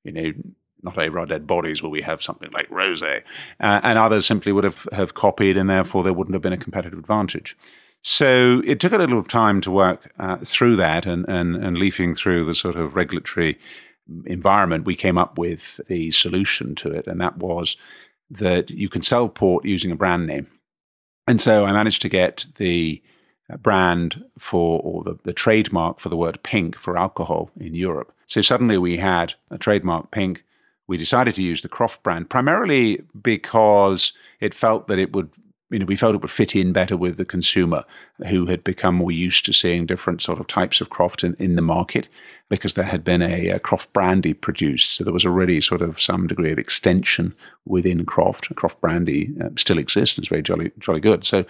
[0.04, 0.32] you know,
[0.82, 3.22] not over our dead bodies will we have something like rosé.
[3.58, 6.58] Uh, and others simply would have, have copied and therefore there wouldn't have been a
[6.58, 7.56] competitive advantage.
[8.02, 12.14] So it took a little time to work uh, through that and, and, and leafing
[12.14, 13.58] through the sort of regulatory
[14.26, 17.06] environment, we came up with the solution to it.
[17.06, 17.76] And that was
[18.30, 20.46] that you can sell port using a brand name.
[21.26, 23.02] And so I managed to get the
[23.52, 28.12] uh, brand for, or the, the trademark for the word pink for alcohol in Europe.
[28.26, 30.44] So suddenly we had a trademark pink.
[30.86, 35.30] We decided to use the Croft brand primarily because it felt that it would
[35.70, 37.84] you know, we felt it would fit in better with the consumer
[38.28, 41.56] who had become more used to seeing different sort of types of croft in, in
[41.56, 42.08] the market
[42.48, 44.94] because there had been a, a, Croft brandy produced.
[44.94, 47.34] So there was already sort of some degree of extension
[47.66, 48.54] within Croft.
[48.56, 51.24] Croft brandy uh, still exists and it's very jolly, jolly good.
[51.24, 51.44] So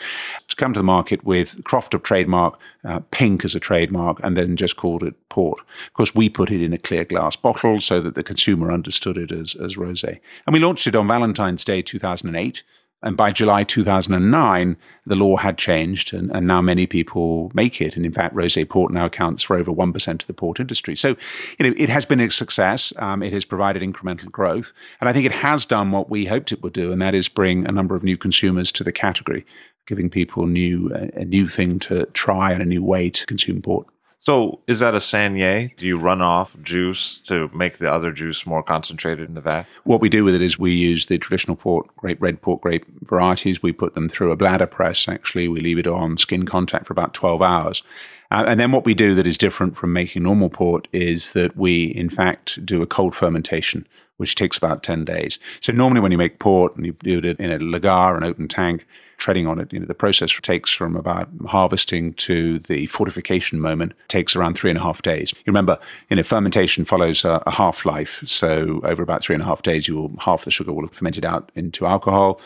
[0.48, 4.36] to come to the market with Croft of trademark, uh, Pink as a trademark, and
[4.36, 5.60] then just called it port.
[5.86, 9.16] Of course, we put it in a clear glass bottle so that the consumer understood
[9.16, 10.18] it as, as rosé.
[10.46, 12.64] And we launched it on Valentine's Day 2008.
[13.00, 14.76] And by July 2009,
[15.06, 17.96] the law had changed, and, and now many people make it.
[17.96, 20.96] And in fact, rosé port now accounts for over 1% of the port industry.
[20.96, 21.10] So
[21.58, 22.92] you know, it has been a success.
[22.96, 24.72] Um, it has provided incremental growth.
[25.00, 27.28] And I think it has done what we hoped it would do, and that is
[27.28, 29.46] bring a number of new consumers to the category,
[29.86, 33.62] giving people new, a, a new thing to try and a new way to consume
[33.62, 33.86] port.
[34.20, 35.76] So is that a saignée?
[35.76, 39.66] Do you run off juice to make the other juice more concentrated in the vat?
[39.84, 42.84] What we do with it is we use the traditional port grape, red port grape
[43.02, 43.62] varieties.
[43.62, 45.08] We put them through a bladder press.
[45.08, 47.82] Actually, we leave it on skin contact for about 12 hours.
[48.30, 51.56] Uh, and then what we do that is different from making normal port is that
[51.56, 53.86] we, in fact, do a cold fermentation,
[54.18, 55.38] which takes about 10 days.
[55.60, 58.48] So normally when you make port and you do it in a lagar, an open
[58.48, 58.84] tank,
[59.18, 59.72] treading on it.
[59.72, 64.70] You know, the process takes from about harvesting to the fortification moment takes around three
[64.70, 65.32] and a half days.
[65.32, 68.22] You remember, you know, fermentation follows a, a half life.
[68.26, 70.92] So over about three and a half days, you will half the sugar will have
[70.92, 72.40] fermented out into alcohol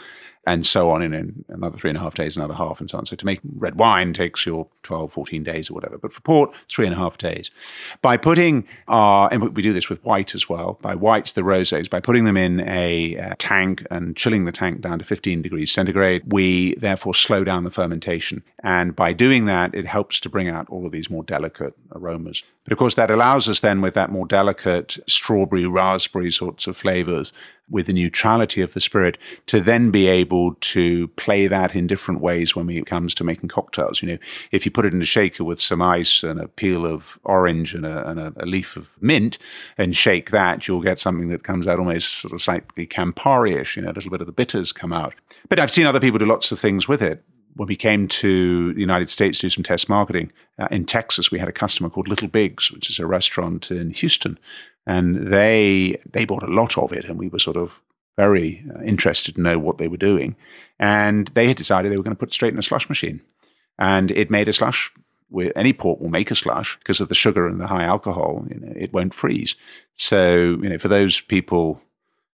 [0.45, 3.07] and so on in another three and a half days, another half, and so on.
[3.07, 5.99] So to make red wine takes your 12, 14 days or whatever.
[5.99, 7.51] But for port, three and a half days.
[8.01, 11.89] By putting our, and we do this with white as well, by whites, the rosés,
[11.89, 15.71] by putting them in a, a tank and chilling the tank down to 15 degrees
[15.71, 18.43] centigrade, we therefore slow down the fermentation.
[18.65, 22.43] And by doing that, it helps to bring out all of these more delicate aromas.
[22.65, 26.77] But of course, that allows us then with that more delicate strawberry, raspberry sorts of
[26.77, 27.33] flavors
[27.73, 32.21] with the neutrality of the spirit to then be able to play that in different
[32.21, 34.03] ways when it comes to making cocktails.
[34.03, 34.19] You know,
[34.53, 37.75] if you put it in a shaker with some ice and a peel of orange
[37.75, 39.39] and a, and a, leaf of mint
[39.79, 43.83] and shake that, you'll get something that comes out almost sort of slightly Campari-ish, you
[43.83, 45.15] know, a little bit of the bitters come out.
[45.49, 48.73] But I've seen other people do lots of things with it when we came to
[48.73, 51.91] the United States to do some test marketing uh, in Texas, we had a customer
[51.91, 54.39] called Little Bigs, which is a restaurant in Houston,
[54.87, 57.81] and they they bought a lot of it, and we were sort of
[58.17, 60.37] very uh, interested to know what they were doing,
[60.79, 63.21] and they had decided they were going to put it straight in a slush machine,
[63.79, 64.91] and it made a slush.
[65.29, 68.45] Where any port will make a slush because of the sugar and the high alcohol,
[68.51, 69.57] you know, it won't freeze.
[69.95, 71.81] So, you know, for those people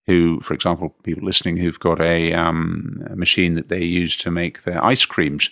[0.05, 4.31] who, for example, people listening who've got a, um, a, machine that they use to
[4.31, 5.49] make their ice creams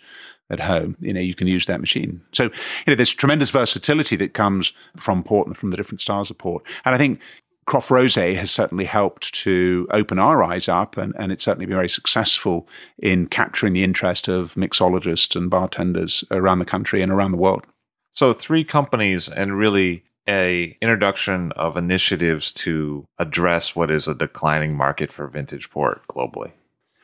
[0.51, 2.21] at home, you know, you can use that machine.
[2.33, 2.51] So, you
[2.87, 6.63] know, there's tremendous versatility that comes from port and from the different styles of port.
[6.85, 7.19] And I think
[7.65, 11.75] Croft Rosé has certainly helped to open our eyes up, and, and it's certainly been
[11.75, 12.67] very successful
[12.99, 17.65] in capturing the interest of mixologists and bartenders around the country and around the world.
[18.11, 24.75] So, three companies, and really a introduction of initiatives to address what is a declining
[24.75, 26.51] market for vintage port globally.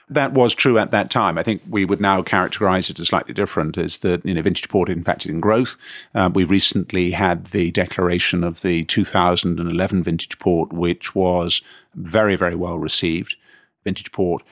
[0.09, 1.37] That was true at that time.
[1.37, 3.77] I think we would now characterize it as slightly different.
[3.77, 5.75] Is that you know vintage port in fact is in growth.
[6.15, 11.61] Uh, we recently had the declaration of the 2011 vintage port, which was
[11.93, 13.35] very very well received.
[13.83, 14.43] Vintage port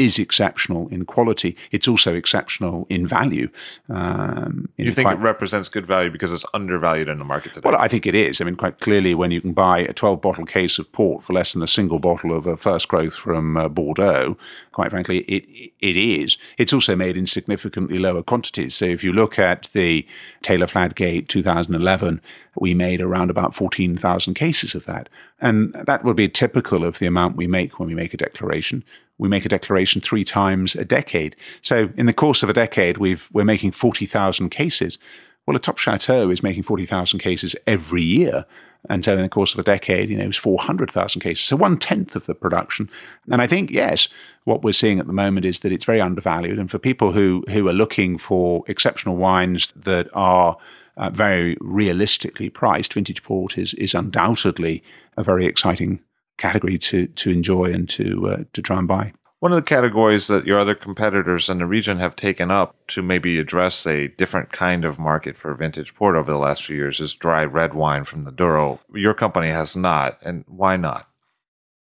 [0.00, 1.54] is exceptional in quality.
[1.72, 3.50] It's also exceptional in value.
[3.90, 7.68] Um, you think quite, it represents good value because it's undervalued in the market today?
[7.68, 8.40] Well, I think it is.
[8.40, 11.34] I mean, quite clearly, when you can buy a 12 bottle case of port for
[11.34, 14.38] less than a single bottle of a first growth from uh, Bordeaux,
[14.72, 15.44] quite frankly, it
[15.80, 16.38] it is.
[16.56, 18.74] It's also made in significantly lower quantities.
[18.74, 20.06] So if you look at the
[20.40, 22.22] Taylor Fladgate 2011,
[22.58, 25.08] we made around about 14,000 cases of that.
[25.40, 28.84] And that would be typical of the amount we make when we make a declaration
[29.20, 31.36] we make a declaration three times a decade.
[31.60, 34.98] So in the course of a decade, we've, we're making 40,000 cases.
[35.46, 38.46] Well, a top chateau is making 40,000 cases every year.
[38.88, 41.44] And so in the course of a decade, you know, it's 400,000 cases.
[41.44, 42.88] So one tenth of the production.
[43.30, 44.08] And I think, yes,
[44.44, 46.58] what we're seeing at the moment is that it's very undervalued.
[46.58, 50.56] And for people who, who are looking for exceptional wines that are
[50.96, 54.82] uh, very realistically priced, vintage port is, is undoubtedly
[55.20, 56.00] a very exciting
[56.38, 59.12] category to to enjoy and to uh, to try and buy.
[59.40, 63.00] One of the categories that your other competitors in the region have taken up to
[63.00, 67.00] maybe address a different kind of market for vintage port over the last few years
[67.00, 68.80] is dry red wine from the Douro.
[68.92, 71.08] Your company has not, and why not?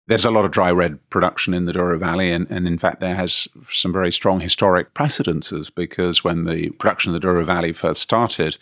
[0.08, 3.00] There's a lot of dry red production in the Douro Valley, and, and in fact,
[3.00, 7.72] there has some very strong historic precedences because when the production of the Douro Valley
[7.72, 8.58] first started,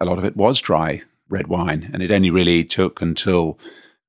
[0.00, 1.02] a lot of it was dry
[1.32, 3.58] red wine, and it only really took until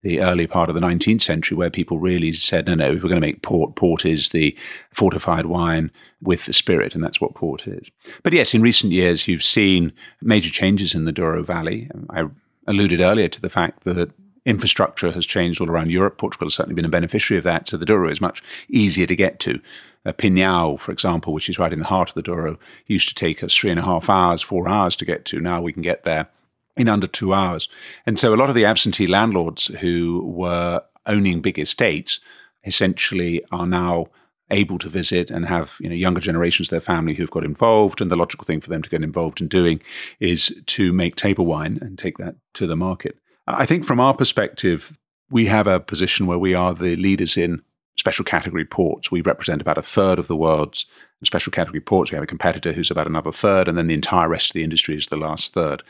[0.04, 3.10] the early part of the 19th century where people really said, no, no, if we're
[3.10, 4.56] going to make port, port is the
[4.92, 5.90] fortified wine
[6.22, 7.90] with the spirit, and that's what port is.
[8.22, 11.90] But yes, in recent years, you've seen major changes in the Douro Valley.
[12.10, 12.26] I
[12.68, 14.12] alluded earlier to the fact that
[14.46, 16.18] infrastructure has changed all around Europe.
[16.18, 19.16] Portugal has certainly been a beneficiary of that, so the Douro is much easier to
[19.16, 19.62] get to.
[20.06, 23.16] Uh, Pinhao, for example, which is right in the heart of the Douro, used to
[23.16, 25.40] take us three and a half hours, four hours to get to.
[25.40, 26.28] Now we can get there
[26.76, 27.68] in under two hours.
[28.06, 32.20] And so a lot of the absentee landlords who were owning big estates
[32.66, 34.08] essentially are now
[34.52, 38.02] able to visit and have you know younger generations of their family who've got involved.
[38.02, 39.82] And the logical thing for them to get involved in doing
[40.20, 43.18] is to make table wine and take that to the market.
[43.48, 44.98] I think from our perspective
[45.30, 47.62] we have a position where we are the leaders in
[47.98, 49.12] special category ports.
[49.12, 50.86] We represent about a third of the world's
[51.24, 52.12] special category ports.
[52.12, 54.64] We have a competitor who's about another third and then the entire rest of the
[54.64, 55.82] industry is the last third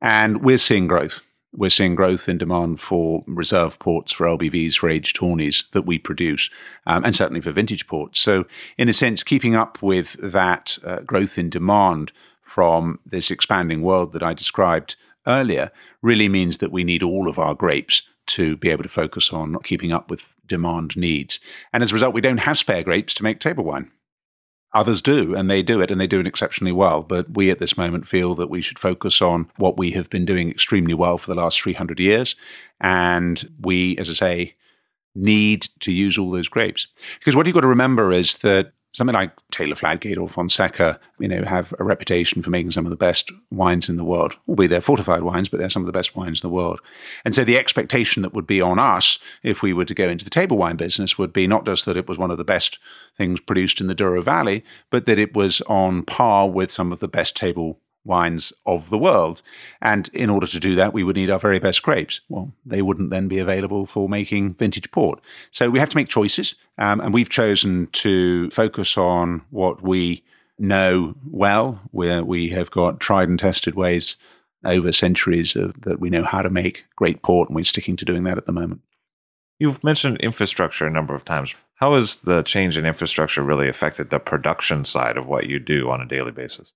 [0.00, 1.20] and we're seeing growth.
[1.52, 5.98] We're seeing growth in demand for reserve ports, for LBVs, for aged tawnies that we
[5.98, 6.50] produce,
[6.86, 8.20] um, and certainly for vintage ports.
[8.20, 8.44] So,
[8.76, 14.12] in a sense, keeping up with that uh, growth in demand from this expanding world
[14.12, 14.96] that I described
[15.26, 15.70] earlier
[16.02, 19.56] really means that we need all of our grapes to be able to focus on
[19.64, 21.40] keeping up with demand needs.
[21.72, 23.90] And as a result, we don't have spare grapes to make table wine.
[24.74, 27.02] Others do, and they do it, and they do it exceptionally well.
[27.02, 30.26] But we at this moment feel that we should focus on what we have been
[30.26, 32.36] doing extremely well for the last 300 years.
[32.80, 34.54] And we, as I say,
[35.14, 36.86] need to use all those grapes.
[37.18, 41.28] Because what you've got to remember is that something like Taylor Fladgate or Fonseca, you
[41.28, 44.34] know, have a reputation for making some of the best wines in the world.
[44.48, 46.80] Albeit they're fortified wines, but they're some of the best wines in the world.
[47.24, 50.24] And so the expectation that would be on us if we were to go into
[50.24, 52.80] the table wine business would be not just that it was one of the best
[53.16, 56.98] things produced in the Douro Valley, but that it was on par with some of
[56.98, 57.78] the best table
[58.08, 59.42] wines of the world.
[59.80, 62.20] And in order to do that, we would need our very best grapes.
[62.28, 65.20] Well, they wouldn't then be available for making vintage port.
[65.52, 66.56] So we have to make choices.
[66.78, 70.24] Um, and we've chosen to focus on what we
[70.58, 74.16] know well, where we have got tried and tested ways
[74.64, 78.04] over centuries of, that we know how to make great port, and we're sticking to
[78.04, 78.80] doing that at the moment.
[79.58, 81.54] You've mentioned infrastructure a number of times.
[81.74, 85.90] How has the change in infrastructure really affected the production side of what you do
[85.90, 86.72] on a daily basis?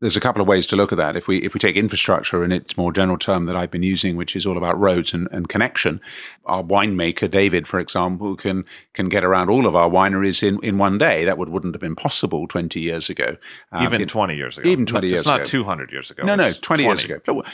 [0.00, 1.16] There's a couple of ways to look at that.
[1.16, 4.16] If we if we take infrastructure in its more general term that I've been using,
[4.16, 6.02] which is all about roads and, and connection,
[6.44, 10.76] our winemaker David, for example, can can get around all of our wineries in, in
[10.76, 11.24] one day.
[11.24, 13.36] That would wouldn't have been possible twenty years ago.
[13.72, 14.68] Um, even it, twenty years ago.
[14.68, 15.20] Even twenty years.
[15.20, 16.24] It's not two hundred years ago.
[16.24, 17.44] No, no, 20, 20, years ago.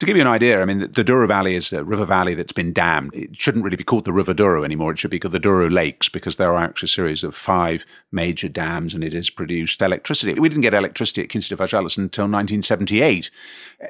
[0.00, 2.34] To give you an idea, I mean, the, the Douro Valley is a river valley
[2.34, 3.14] that's been dammed.
[3.14, 4.92] It shouldn't really be called the River Douro anymore.
[4.92, 7.84] It should be called the Douro Lakes because there are actually a series of five
[8.10, 10.40] major dams and it has produced electricity.
[10.40, 13.30] We didn't get electricity at de Vargellas until 1978.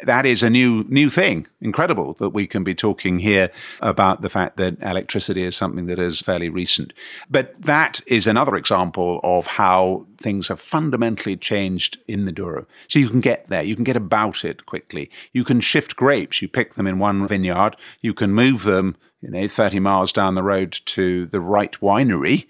[0.02, 1.46] That is a new new thing.
[1.61, 3.48] Incredible that we can be talking here
[3.80, 6.92] about the fact that electricity is something that is fairly recent.
[7.30, 12.66] But that is another example of how things have fundamentally changed in the Douro.
[12.88, 15.10] So you can get there, you can get about it quickly.
[15.32, 16.40] You can shift grapes.
[16.42, 17.76] You pick them in one vineyard.
[18.00, 22.46] You can move them, you know, 30 miles down the road to the right winery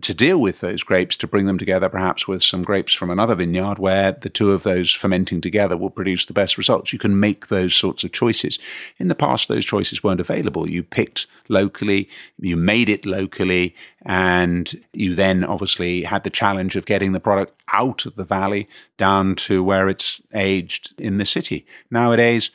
[0.00, 3.34] to deal with those grapes, to bring them together perhaps with some grapes from another
[3.34, 6.92] vineyard where the two of those fermenting together will produce the best results.
[6.92, 8.58] You can make those sorts of choices.
[8.98, 10.68] In the past, those choices weren't available.
[10.68, 12.08] You picked locally,
[12.38, 13.74] you made it locally,
[14.04, 18.68] and you then obviously had the challenge of getting the product out of the valley
[18.96, 21.66] down to where it's aged in the city.
[21.90, 22.50] Nowadays,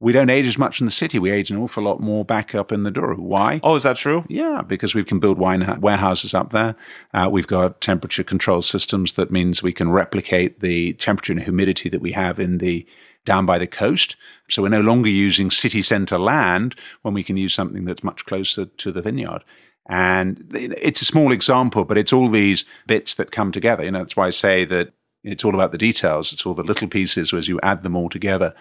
[0.00, 1.18] we don't age as much in the city.
[1.18, 3.16] We age an awful lot more back up in the Douro.
[3.16, 3.60] Why?
[3.62, 4.24] Oh, is that true?
[4.28, 6.74] Yeah, because we can build wine warehouses up there.
[7.12, 11.88] Uh, we've got temperature control systems that means we can replicate the temperature and humidity
[11.88, 12.86] that we have in the
[13.24, 14.16] down by the coast.
[14.50, 18.26] So we're no longer using city centre land when we can use something that's much
[18.26, 19.42] closer to the vineyard.
[19.86, 23.84] And it's a small example, but it's all these bits that come together.
[23.84, 24.92] You know, that's why I say that
[25.22, 26.32] it's all about the details.
[26.32, 28.54] It's all the little pieces as you add them all together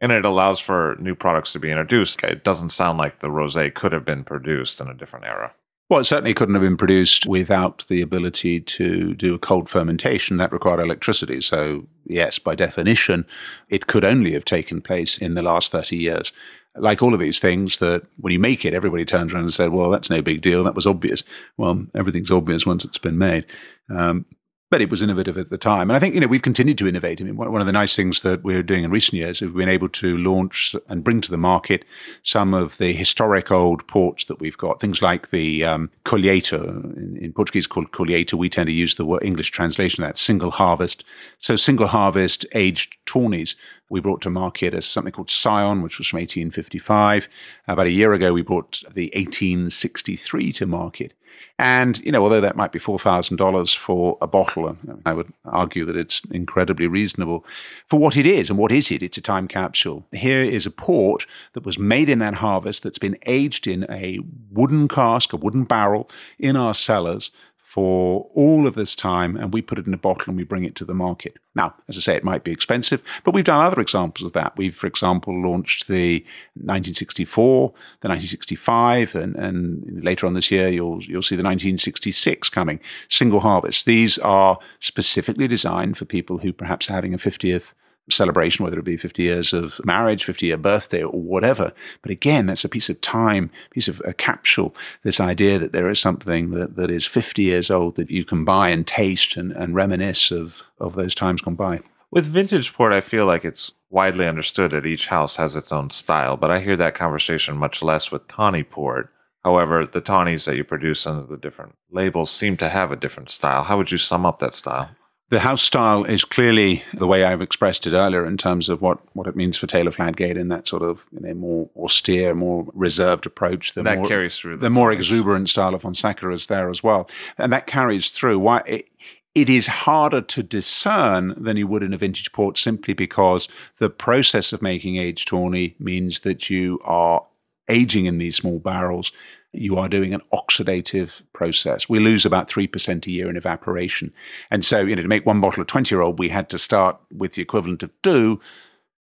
[0.00, 2.22] and it allows for new products to be introduced.
[2.22, 5.52] It doesn't sound like the rosé could have been produced in a different era.
[5.90, 10.36] Well, it certainly couldn't have been produced without the ability to do a cold fermentation
[10.36, 11.40] that required electricity.
[11.40, 13.24] So, yes, by definition,
[13.70, 16.30] it could only have taken place in the last 30 years.
[16.76, 19.70] Like all of these things, that when you make it, everybody turns around and says,
[19.70, 20.62] well, that's no big deal.
[20.62, 21.24] That was obvious.
[21.56, 23.46] Well, everything's obvious once it's been made.
[23.88, 24.26] Um,
[24.70, 25.88] but it was innovative at the time.
[25.88, 27.20] And I think, you know, we've continued to innovate.
[27.20, 29.54] I mean, one of the nice things that we're doing in recent years is we've
[29.54, 31.86] been able to launch and bring to the market
[32.22, 34.80] some of the historic old ports that we've got.
[34.80, 36.62] Things like the um, colheita,
[36.96, 38.34] in, in, Portuguese called colheita.
[38.34, 41.02] We tend to use the word English translation that, single harvest.
[41.38, 43.54] So single harvest aged tawnies
[43.88, 47.26] we brought to market as something called Scion, which was from 1855.
[47.66, 51.14] About a year ago, we brought the 1863 to market.
[51.58, 55.96] And, you know, although that might be $4,000 for a bottle, I would argue that
[55.96, 57.44] it's incredibly reasonable
[57.86, 58.48] for what it is.
[58.48, 59.02] And what is it?
[59.02, 60.06] It's a time capsule.
[60.12, 64.20] Here is a port that was made in that harvest that's been aged in a
[64.52, 66.08] wooden cask, a wooden barrel
[66.38, 67.32] in our cellars
[67.68, 70.64] for all of this time and we put it in a bottle and we bring
[70.64, 71.36] it to the market.
[71.54, 74.56] Now, as I say, it might be expensive, but we've done other examples of that.
[74.56, 76.20] We've, for example, launched the
[76.54, 77.68] 1964,
[78.00, 82.80] the 1965, and, and later on this year, you'll, you'll see the 1966 coming.
[83.10, 83.84] Single harvest.
[83.84, 87.74] These are specifically designed for people who perhaps are having a 50th
[88.10, 91.72] celebration, whether it be 50 years of marriage, 50 year birthday, or whatever.
[92.02, 95.88] But again, that's a piece of time, piece of a capsule, this idea that there
[95.88, 99.52] is something that, that is 50 years old that you can buy and taste and,
[99.52, 101.80] and reminisce of, of those times gone by.
[102.10, 105.90] With vintage port, I feel like it's widely understood that each house has its own
[105.90, 109.10] style, but I hear that conversation much less with tawny port.
[109.44, 113.30] However, the tawnies that you produce under the different labels seem to have a different
[113.30, 113.64] style.
[113.64, 114.90] How would you sum up that style?
[115.30, 118.98] The house style is clearly the way I've expressed it earlier in terms of what,
[119.14, 122.66] what it means for Taylor Fladgate in that sort of you know, more austere, more
[122.72, 123.74] reserved approach.
[123.74, 124.56] The that more, carries through.
[124.56, 127.10] The, the more exuberant style of Fonseca is there as well.
[127.36, 128.38] And that carries through.
[128.38, 128.88] Why it,
[129.34, 133.48] it is harder to discern than you would in a vintage port simply because
[133.78, 137.24] the process of making aged tawny means that you are
[137.68, 139.12] aging in these small barrels
[139.52, 141.88] you are doing an oxidative process.
[141.88, 144.12] We lose about 3% a year in evaporation.
[144.50, 146.58] And so, you know, to make one bottle of 20 year old, we had to
[146.58, 148.40] start with the equivalent of two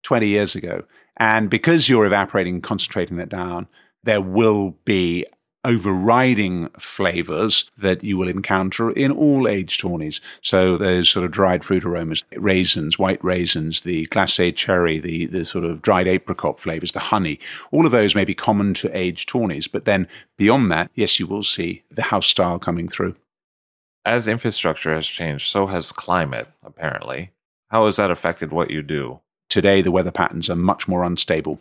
[0.03, 0.85] 20 years ago.
[1.17, 3.69] And because you're evaporating, concentrating that down,
[4.03, 5.25] there will be
[5.65, 10.21] overriding flavors that you will encounter in all aged tawnies.
[10.43, 15.45] So those sort of dried fruit aromas, raisins, white raisins, the glacé cherry, the, the
[15.45, 17.41] sort of dried apricot flavors, the honey,
[17.71, 19.71] all of those may be common to aged tawnies.
[19.71, 20.07] But then
[20.37, 23.17] beyond that, yes, you will see the house style coming through.
[24.05, 27.31] As infrastructure has changed, so has climate, apparently.
[27.71, 29.21] How has that affected what you do?
[29.49, 31.61] Today, the weather patterns are much more unstable.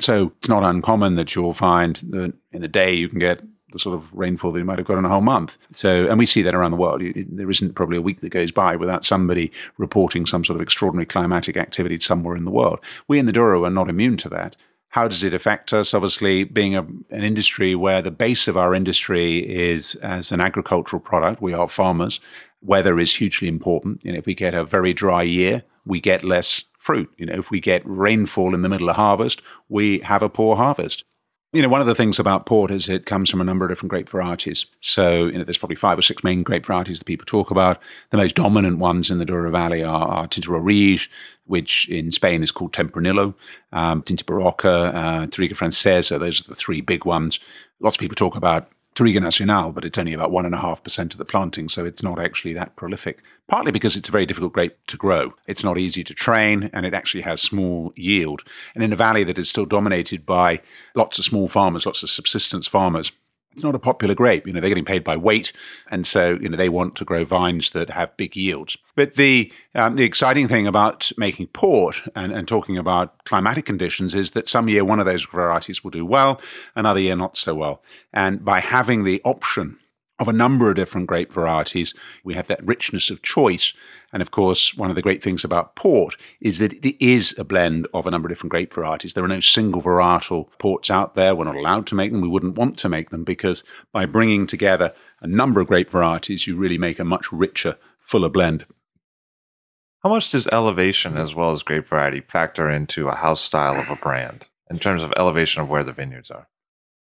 [0.00, 3.42] So it's not uncommon that you'll find that in a day you can get
[3.72, 5.56] the sort of rainfall that you might have got in a whole month.
[5.72, 7.02] So, and we see that around the world.
[7.14, 11.06] There isn't probably a week that goes by without somebody reporting some sort of extraordinary
[11.06, 12.80] climatic activity somewhere in the world.
[13.08, 14.56] We in the Douro are not immune to that.
[14.90, 15.92] How does it affect us?
[15.92, 21.00] Obviously, being a, an industry where the base of our industry is as an agricultural
[21.00, 22.20] product, we are farmers.
[22.62, 24.02] Weather is hugely important.
[24.02, 27.12] You know, if we get a very dry year, we get less fruit.
[27.18, 30.56] You know, if we get rainfall in the middle of harvest, we have a poor
[30.56, 31.04] harvest.
[31.52, 33.70] You know, one of the things about port is it comes from a number of
[33.70, 34.64] different grape varieties.
[34.80, 37.78] So, you know, there's probably five or six main grape varieties that people talk about.
[38.10, 41.10] The most dominant ones in the Douro Valley are, are Roriz,
[41.44, 43.34] which in Spain is called Tempranillo,
[43.74, 46.18] um, Tinta Barroca, uh, Francesa.
[46.18, 47.38] Those are the three big ones.
[47.80, 51.68] Lots of people talk about Touriga Nacional, but it's only about 1.5% of the planting,
[51.68, 53.22] so it's not actually that prolific.
[53.46, 55.34] Partly because it's a very difficult grape to grow.
[55.46, 58.42] It's not easy to train, and it actually has small yield.
[58.74, 60.60] And in a valley that is still dominated by
[60.96, 63.12] lots of small farmers, lots of subsistence farmers,
[63.58, 64.46] it's not a popular grape.
[64.46, 65.52] You know, they're getting paid by weight,
[65.90, 68.78] and so you know they want to grow vines that have big yields.
[68.94, 74.14] But the um, the exciting thing about making port and, and talking about climatic conditions
[74.14, 76.40] is that some year one of those varieties will do well,
[76.76, 77.82] another year not so well.
[78.12, 79.80] And by having the option
[80.18, 81.94] of a number of different grape varieties.
[82.24, 83.72] We have that richness of choice.
[84.12, 87.44] And of course, one of the great things about port is that it is a
[87.44, 89.14] blend of a number of different grape varieties.
[89.14, 91.34] There are no single varietal ports out there.
[91.34, 92.20] We're not allowed to make them.
[92.20, 96.46] We wouldn't want to make them because by bringing together a number of grape varieties,
[96.46, 98.64] you really make a much richer, fuller blend.
[100.02, 103.90] How much does elevation as well as grape variety factor into a house style of
[103.90, 106.48] a brand in terms of elevation of where the vineyards are?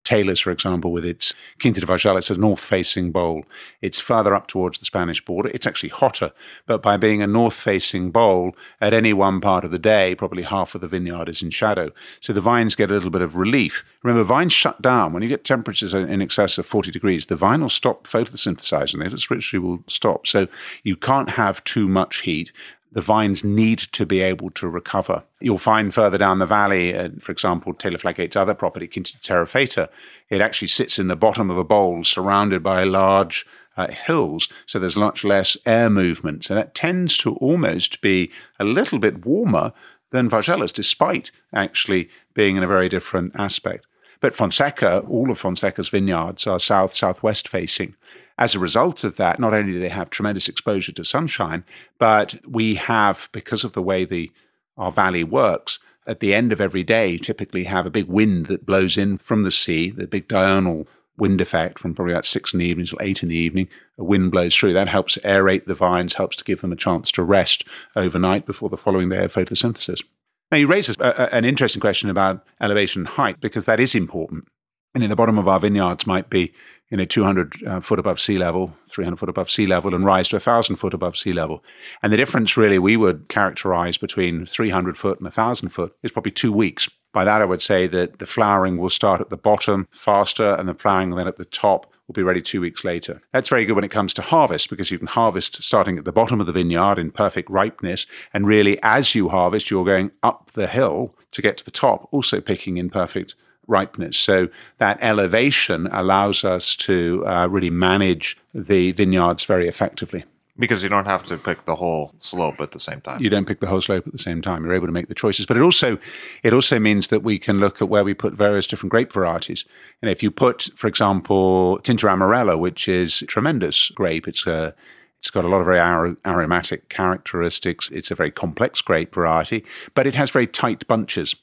[0.03, 3.45] Taylor's, for example, with its Quinta de Vargellas, it's a north facing bowl.
[3.81, 5.49] It's further up towards the Spanish border.
[5.53, 6.31] It's actually hotter,
[6.65, 10.43] but by being a north facing bowl, at any one part of the day, probably
[10.43, 11.91] half of the vineyard is in shadow.
[12.21, 13.85] So the vines get a little bit of relief.
[14.01, 15.13] Remember, vines shut down.
[15.13, 19.05] When you get temperatures in excess of 40 degrees, the vine will stop photosynthesizing.
[19.05, 20.25] It literally will stop.
[20.25, 20.47] So
[20.83, 22.51] you can't have too much heat
[22.91, 25.23] the vines need to be able to recover.
[25.39, 29.45] You'll find further down the valley, uh, for example, Taylor Fladgate's other property, Quinta Terra
[29.45, 29.89] Feita,
[30.29, 33.45] it actually sits in the bottom of a bowl surrounded by large
[33.77, 36.43] uh, hills, so there's much less air movement.
[36.43, 39.71] So that tends to almost be a little bit warmer
[40.11, 43.85] than Vargellas, despite actually being in a very different aspect.
[44.19, 47.95] But Fonseca, all of Fonseca's vineyards are south southwest facing.
[48.39, 51.65] As a result of that, not only do they have tremendous exposure to sunshine,
[51.99, 54.31] but we have, because of the way the
[54.77, 55.77] our valley works,
[56.07, 59.43] at the end of every day, typically have a big wind that blows in from
[59.43, 60.87] the sea, the big diurnal
[61.17, 63.67] wind effect from probably about six in the evening till eight in the evening.
[63.97, 64.71] A wind blows through.
[64.71, 68.69] That helps aerate the vines, helps to give them a chance to rest overnight before
[68.69, 70.01] the following day of photosynthesis.
[70.49, 74.47] Now, you raise a, an interesting question about elevation height because that is important.
[74.95, 76.53] And in the bottom of our vineyards might be,
[76.89, 80.29] you know, 200 uh, foot above sea level, 300 foot above sea level, and rise
[80.29, 81.63] to 1,000 foot above sea level.
[82.01, 86.31] And the difference, really, we would characterize between 300 foot and 1,000 foot is probably
[86.31, 86.89] two weeks.
[87.11, 90.67] By that, I would say that the flowering will start at the bottom faster, and
[90.67, 93.21] the flowering then at the top will be ready two weeks later.
[93.33, 96.11] That's very good when it comes to harvest because you can harvest starting at the
[96.11, 98.07] bottom of the vineyard in perfect ripeness.
[98.33, 102.07] And really, as you harvest, you're going up the hill to get to the top,
[102.11, 103.35] also picking in perfect
[103.69, 104.17] ripeness.
[104.17, 104.49] So
[104.79, 110.25] that elevation allows us to uh, really manage the vineyards very effectively.
[110.57, 113.21] Because you don't have to pick the whole slope at the same time.
[113.21, 114.65] You don't pick the whole slope at the same time.
[114.65, 115.45] You're able to make the choices.
[115.45, 115.97] But it also
[116.43, 119.63] it also means that we can look at where we put various different grape varieties.
[120.01, 124.75] And if you put, for example, Tinta Amarela, which is tremendous grape, it's a
[125.19, 127.89] it's got a lot of very aromatic characteristics.
[127.91, 131.35] It's a very complex grape variety, but it has very tight bunches.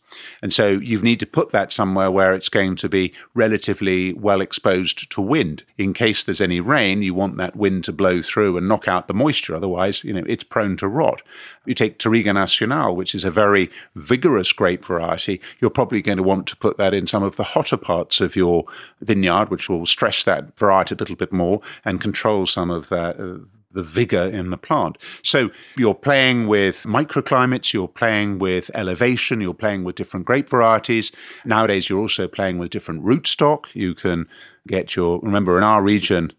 [0.43, 4.41] And so you need to put that somewhere where it's going to be relatively well
[4.41, 5.65] exposed to wind.
[5.79, 9.09] In case there's any rain, you want that wind to blow through and knock out
[9.09, 9.57] the moisture.
[9.57, 11.23] Otherwise, you know, it's prone to rot.
[11.65, 16.23] You take Touriga Nacional, which is a very vigorous grape variety, you're probably going to
[16.23, 18.65] want to put that in some of the hotter parts of your
[19.01, 23.19] vineyard, which will stress that variety a little bit more and control some of that.
[23.19, 23.39] Uh,
[23.77, 24.99] the vigor in the plant.
[25.23, 31.13] So you're playing with microclimates, you're playing with elevation, you're playing with different grape varieties.
[31.45, 33.67] Nowadays, you're also playing with different rootstock.
[33.75, 34.29] You can
[34.67, 36.33] get your, remember, in our region,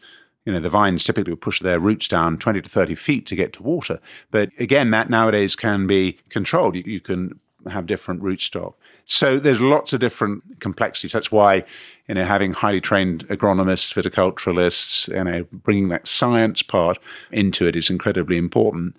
[0.46, 3.52] you know, the vines typically push their roots down 20 to 30 feet to get
[3.54, 4.00] to water.
[4.32, 6.76] But again, that nowadays can be controlled.
[6.78, 7.40] You, you can
[7.70, 8.74] have different rootstock.
[9.06, 11.14] So there's lots of different complexities.
[11.14, 11.64] That's why,
[12.08, 17.00] you know, having highly trained agronomists, viticulturalists, you know, bringing that science part
[17.32, 18.98] into it is incredibly important.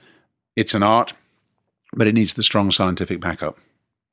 [0.56, 1.12] It's an art,
[1.92, 3.58] but it needs the strong scientific backup.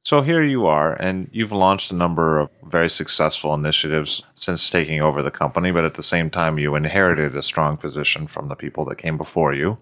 [0.06, 5.01] So here you are, and you've launched a number of very successful initiatives since taking
[5.01, 8.53] over the company, but at the same time, you inherited a strong position from the
[8.53, 9.80] people that came before you.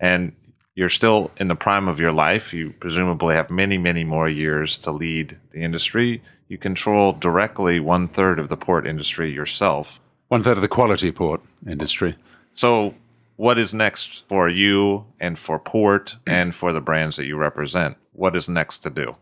[0.00, 0.32] And
[0.74, 2.52] you're still in the prime of your life.
[2.52, 6.20] You presumably have many, many more years to lead the industry.
[6.48, 10.00] You control directly one third of the port industry yourself.
[10.26, 12.16] One third of the quality port industry.
[12.54, 12.96] So,
[13.36, 17.96] what is next for you and for port and for the brands that you represent?
[18.14, 19.14] What is next to do?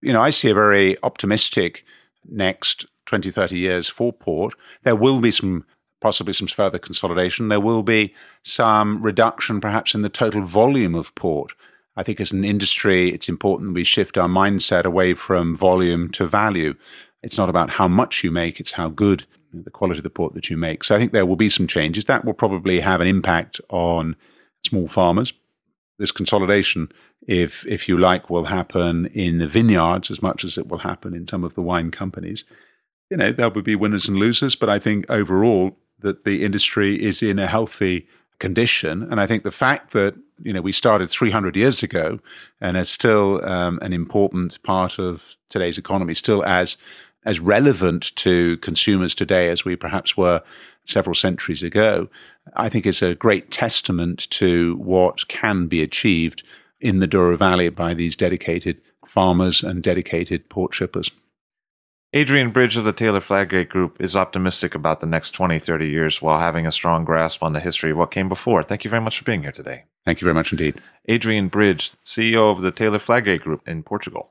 [0.00, 1.84] You know, I see a very optimistic
[2.28, 4.54] next 20, 30 years for port.
[4.84, 5.64] There will be some
[6.00, 7.48] possibly some further consolidation.
[7.48, 11.52] There will be some reduction, perhaps, in the total volume of port.
[11.96, 16.26] I think as an industry, it's important we shift our mindset away from volume to
[16.26, 16.74] value.
[17.22, 20.34] It's not about how much you make, it's how good the quality of the port
[20.34, 20.84] that you make.
[20.84, 22.04] So I think there will be some changes.
[22.04, 24.14] That will probably have an impact on
[24.64, 25.32] small farmers.
[25.98, 26.90] This consolidation,
[27.26, 31.14] if if you like, will happen in the vineyards as much as it will happen
[31.14, 32.44] in some of the wine companies.
[33.10, 37.02] You know, there will be winners and losers, but I think overall that the industry
[37.02, 38.06] is in a healthy
[38.38, 39.02] condition.
[39.10, 42.20] And I think the fact that you know we started 300 years ago
[42.60, 46.76] and it's still um, an important part of today's economy, still as
[47.24, 50.42] as relevant to consumers today as we perhaps were
[50.86, 52.08] several centuries ago,
[52.56, 56.42] I think is a great testament to what can be achieved
[56.80, 61.10] in the Douro Valley by these dedicated farmers and dedicated port shippers.
[62.14, 66.22] Adrian Bridge of the Taylor Fladgate Group is optimistic about the next 20, 30 years
[66.22, 68.62] while having a strong grasp on the history of what came before.
[68.62, 69.84] Thank you very much for being here today.
[70.06, 70.80] Thank you very much indeed.
[71.06, 74.30] Adrian Bridge, CEO of the Taylor Fladgate Group in Portugal.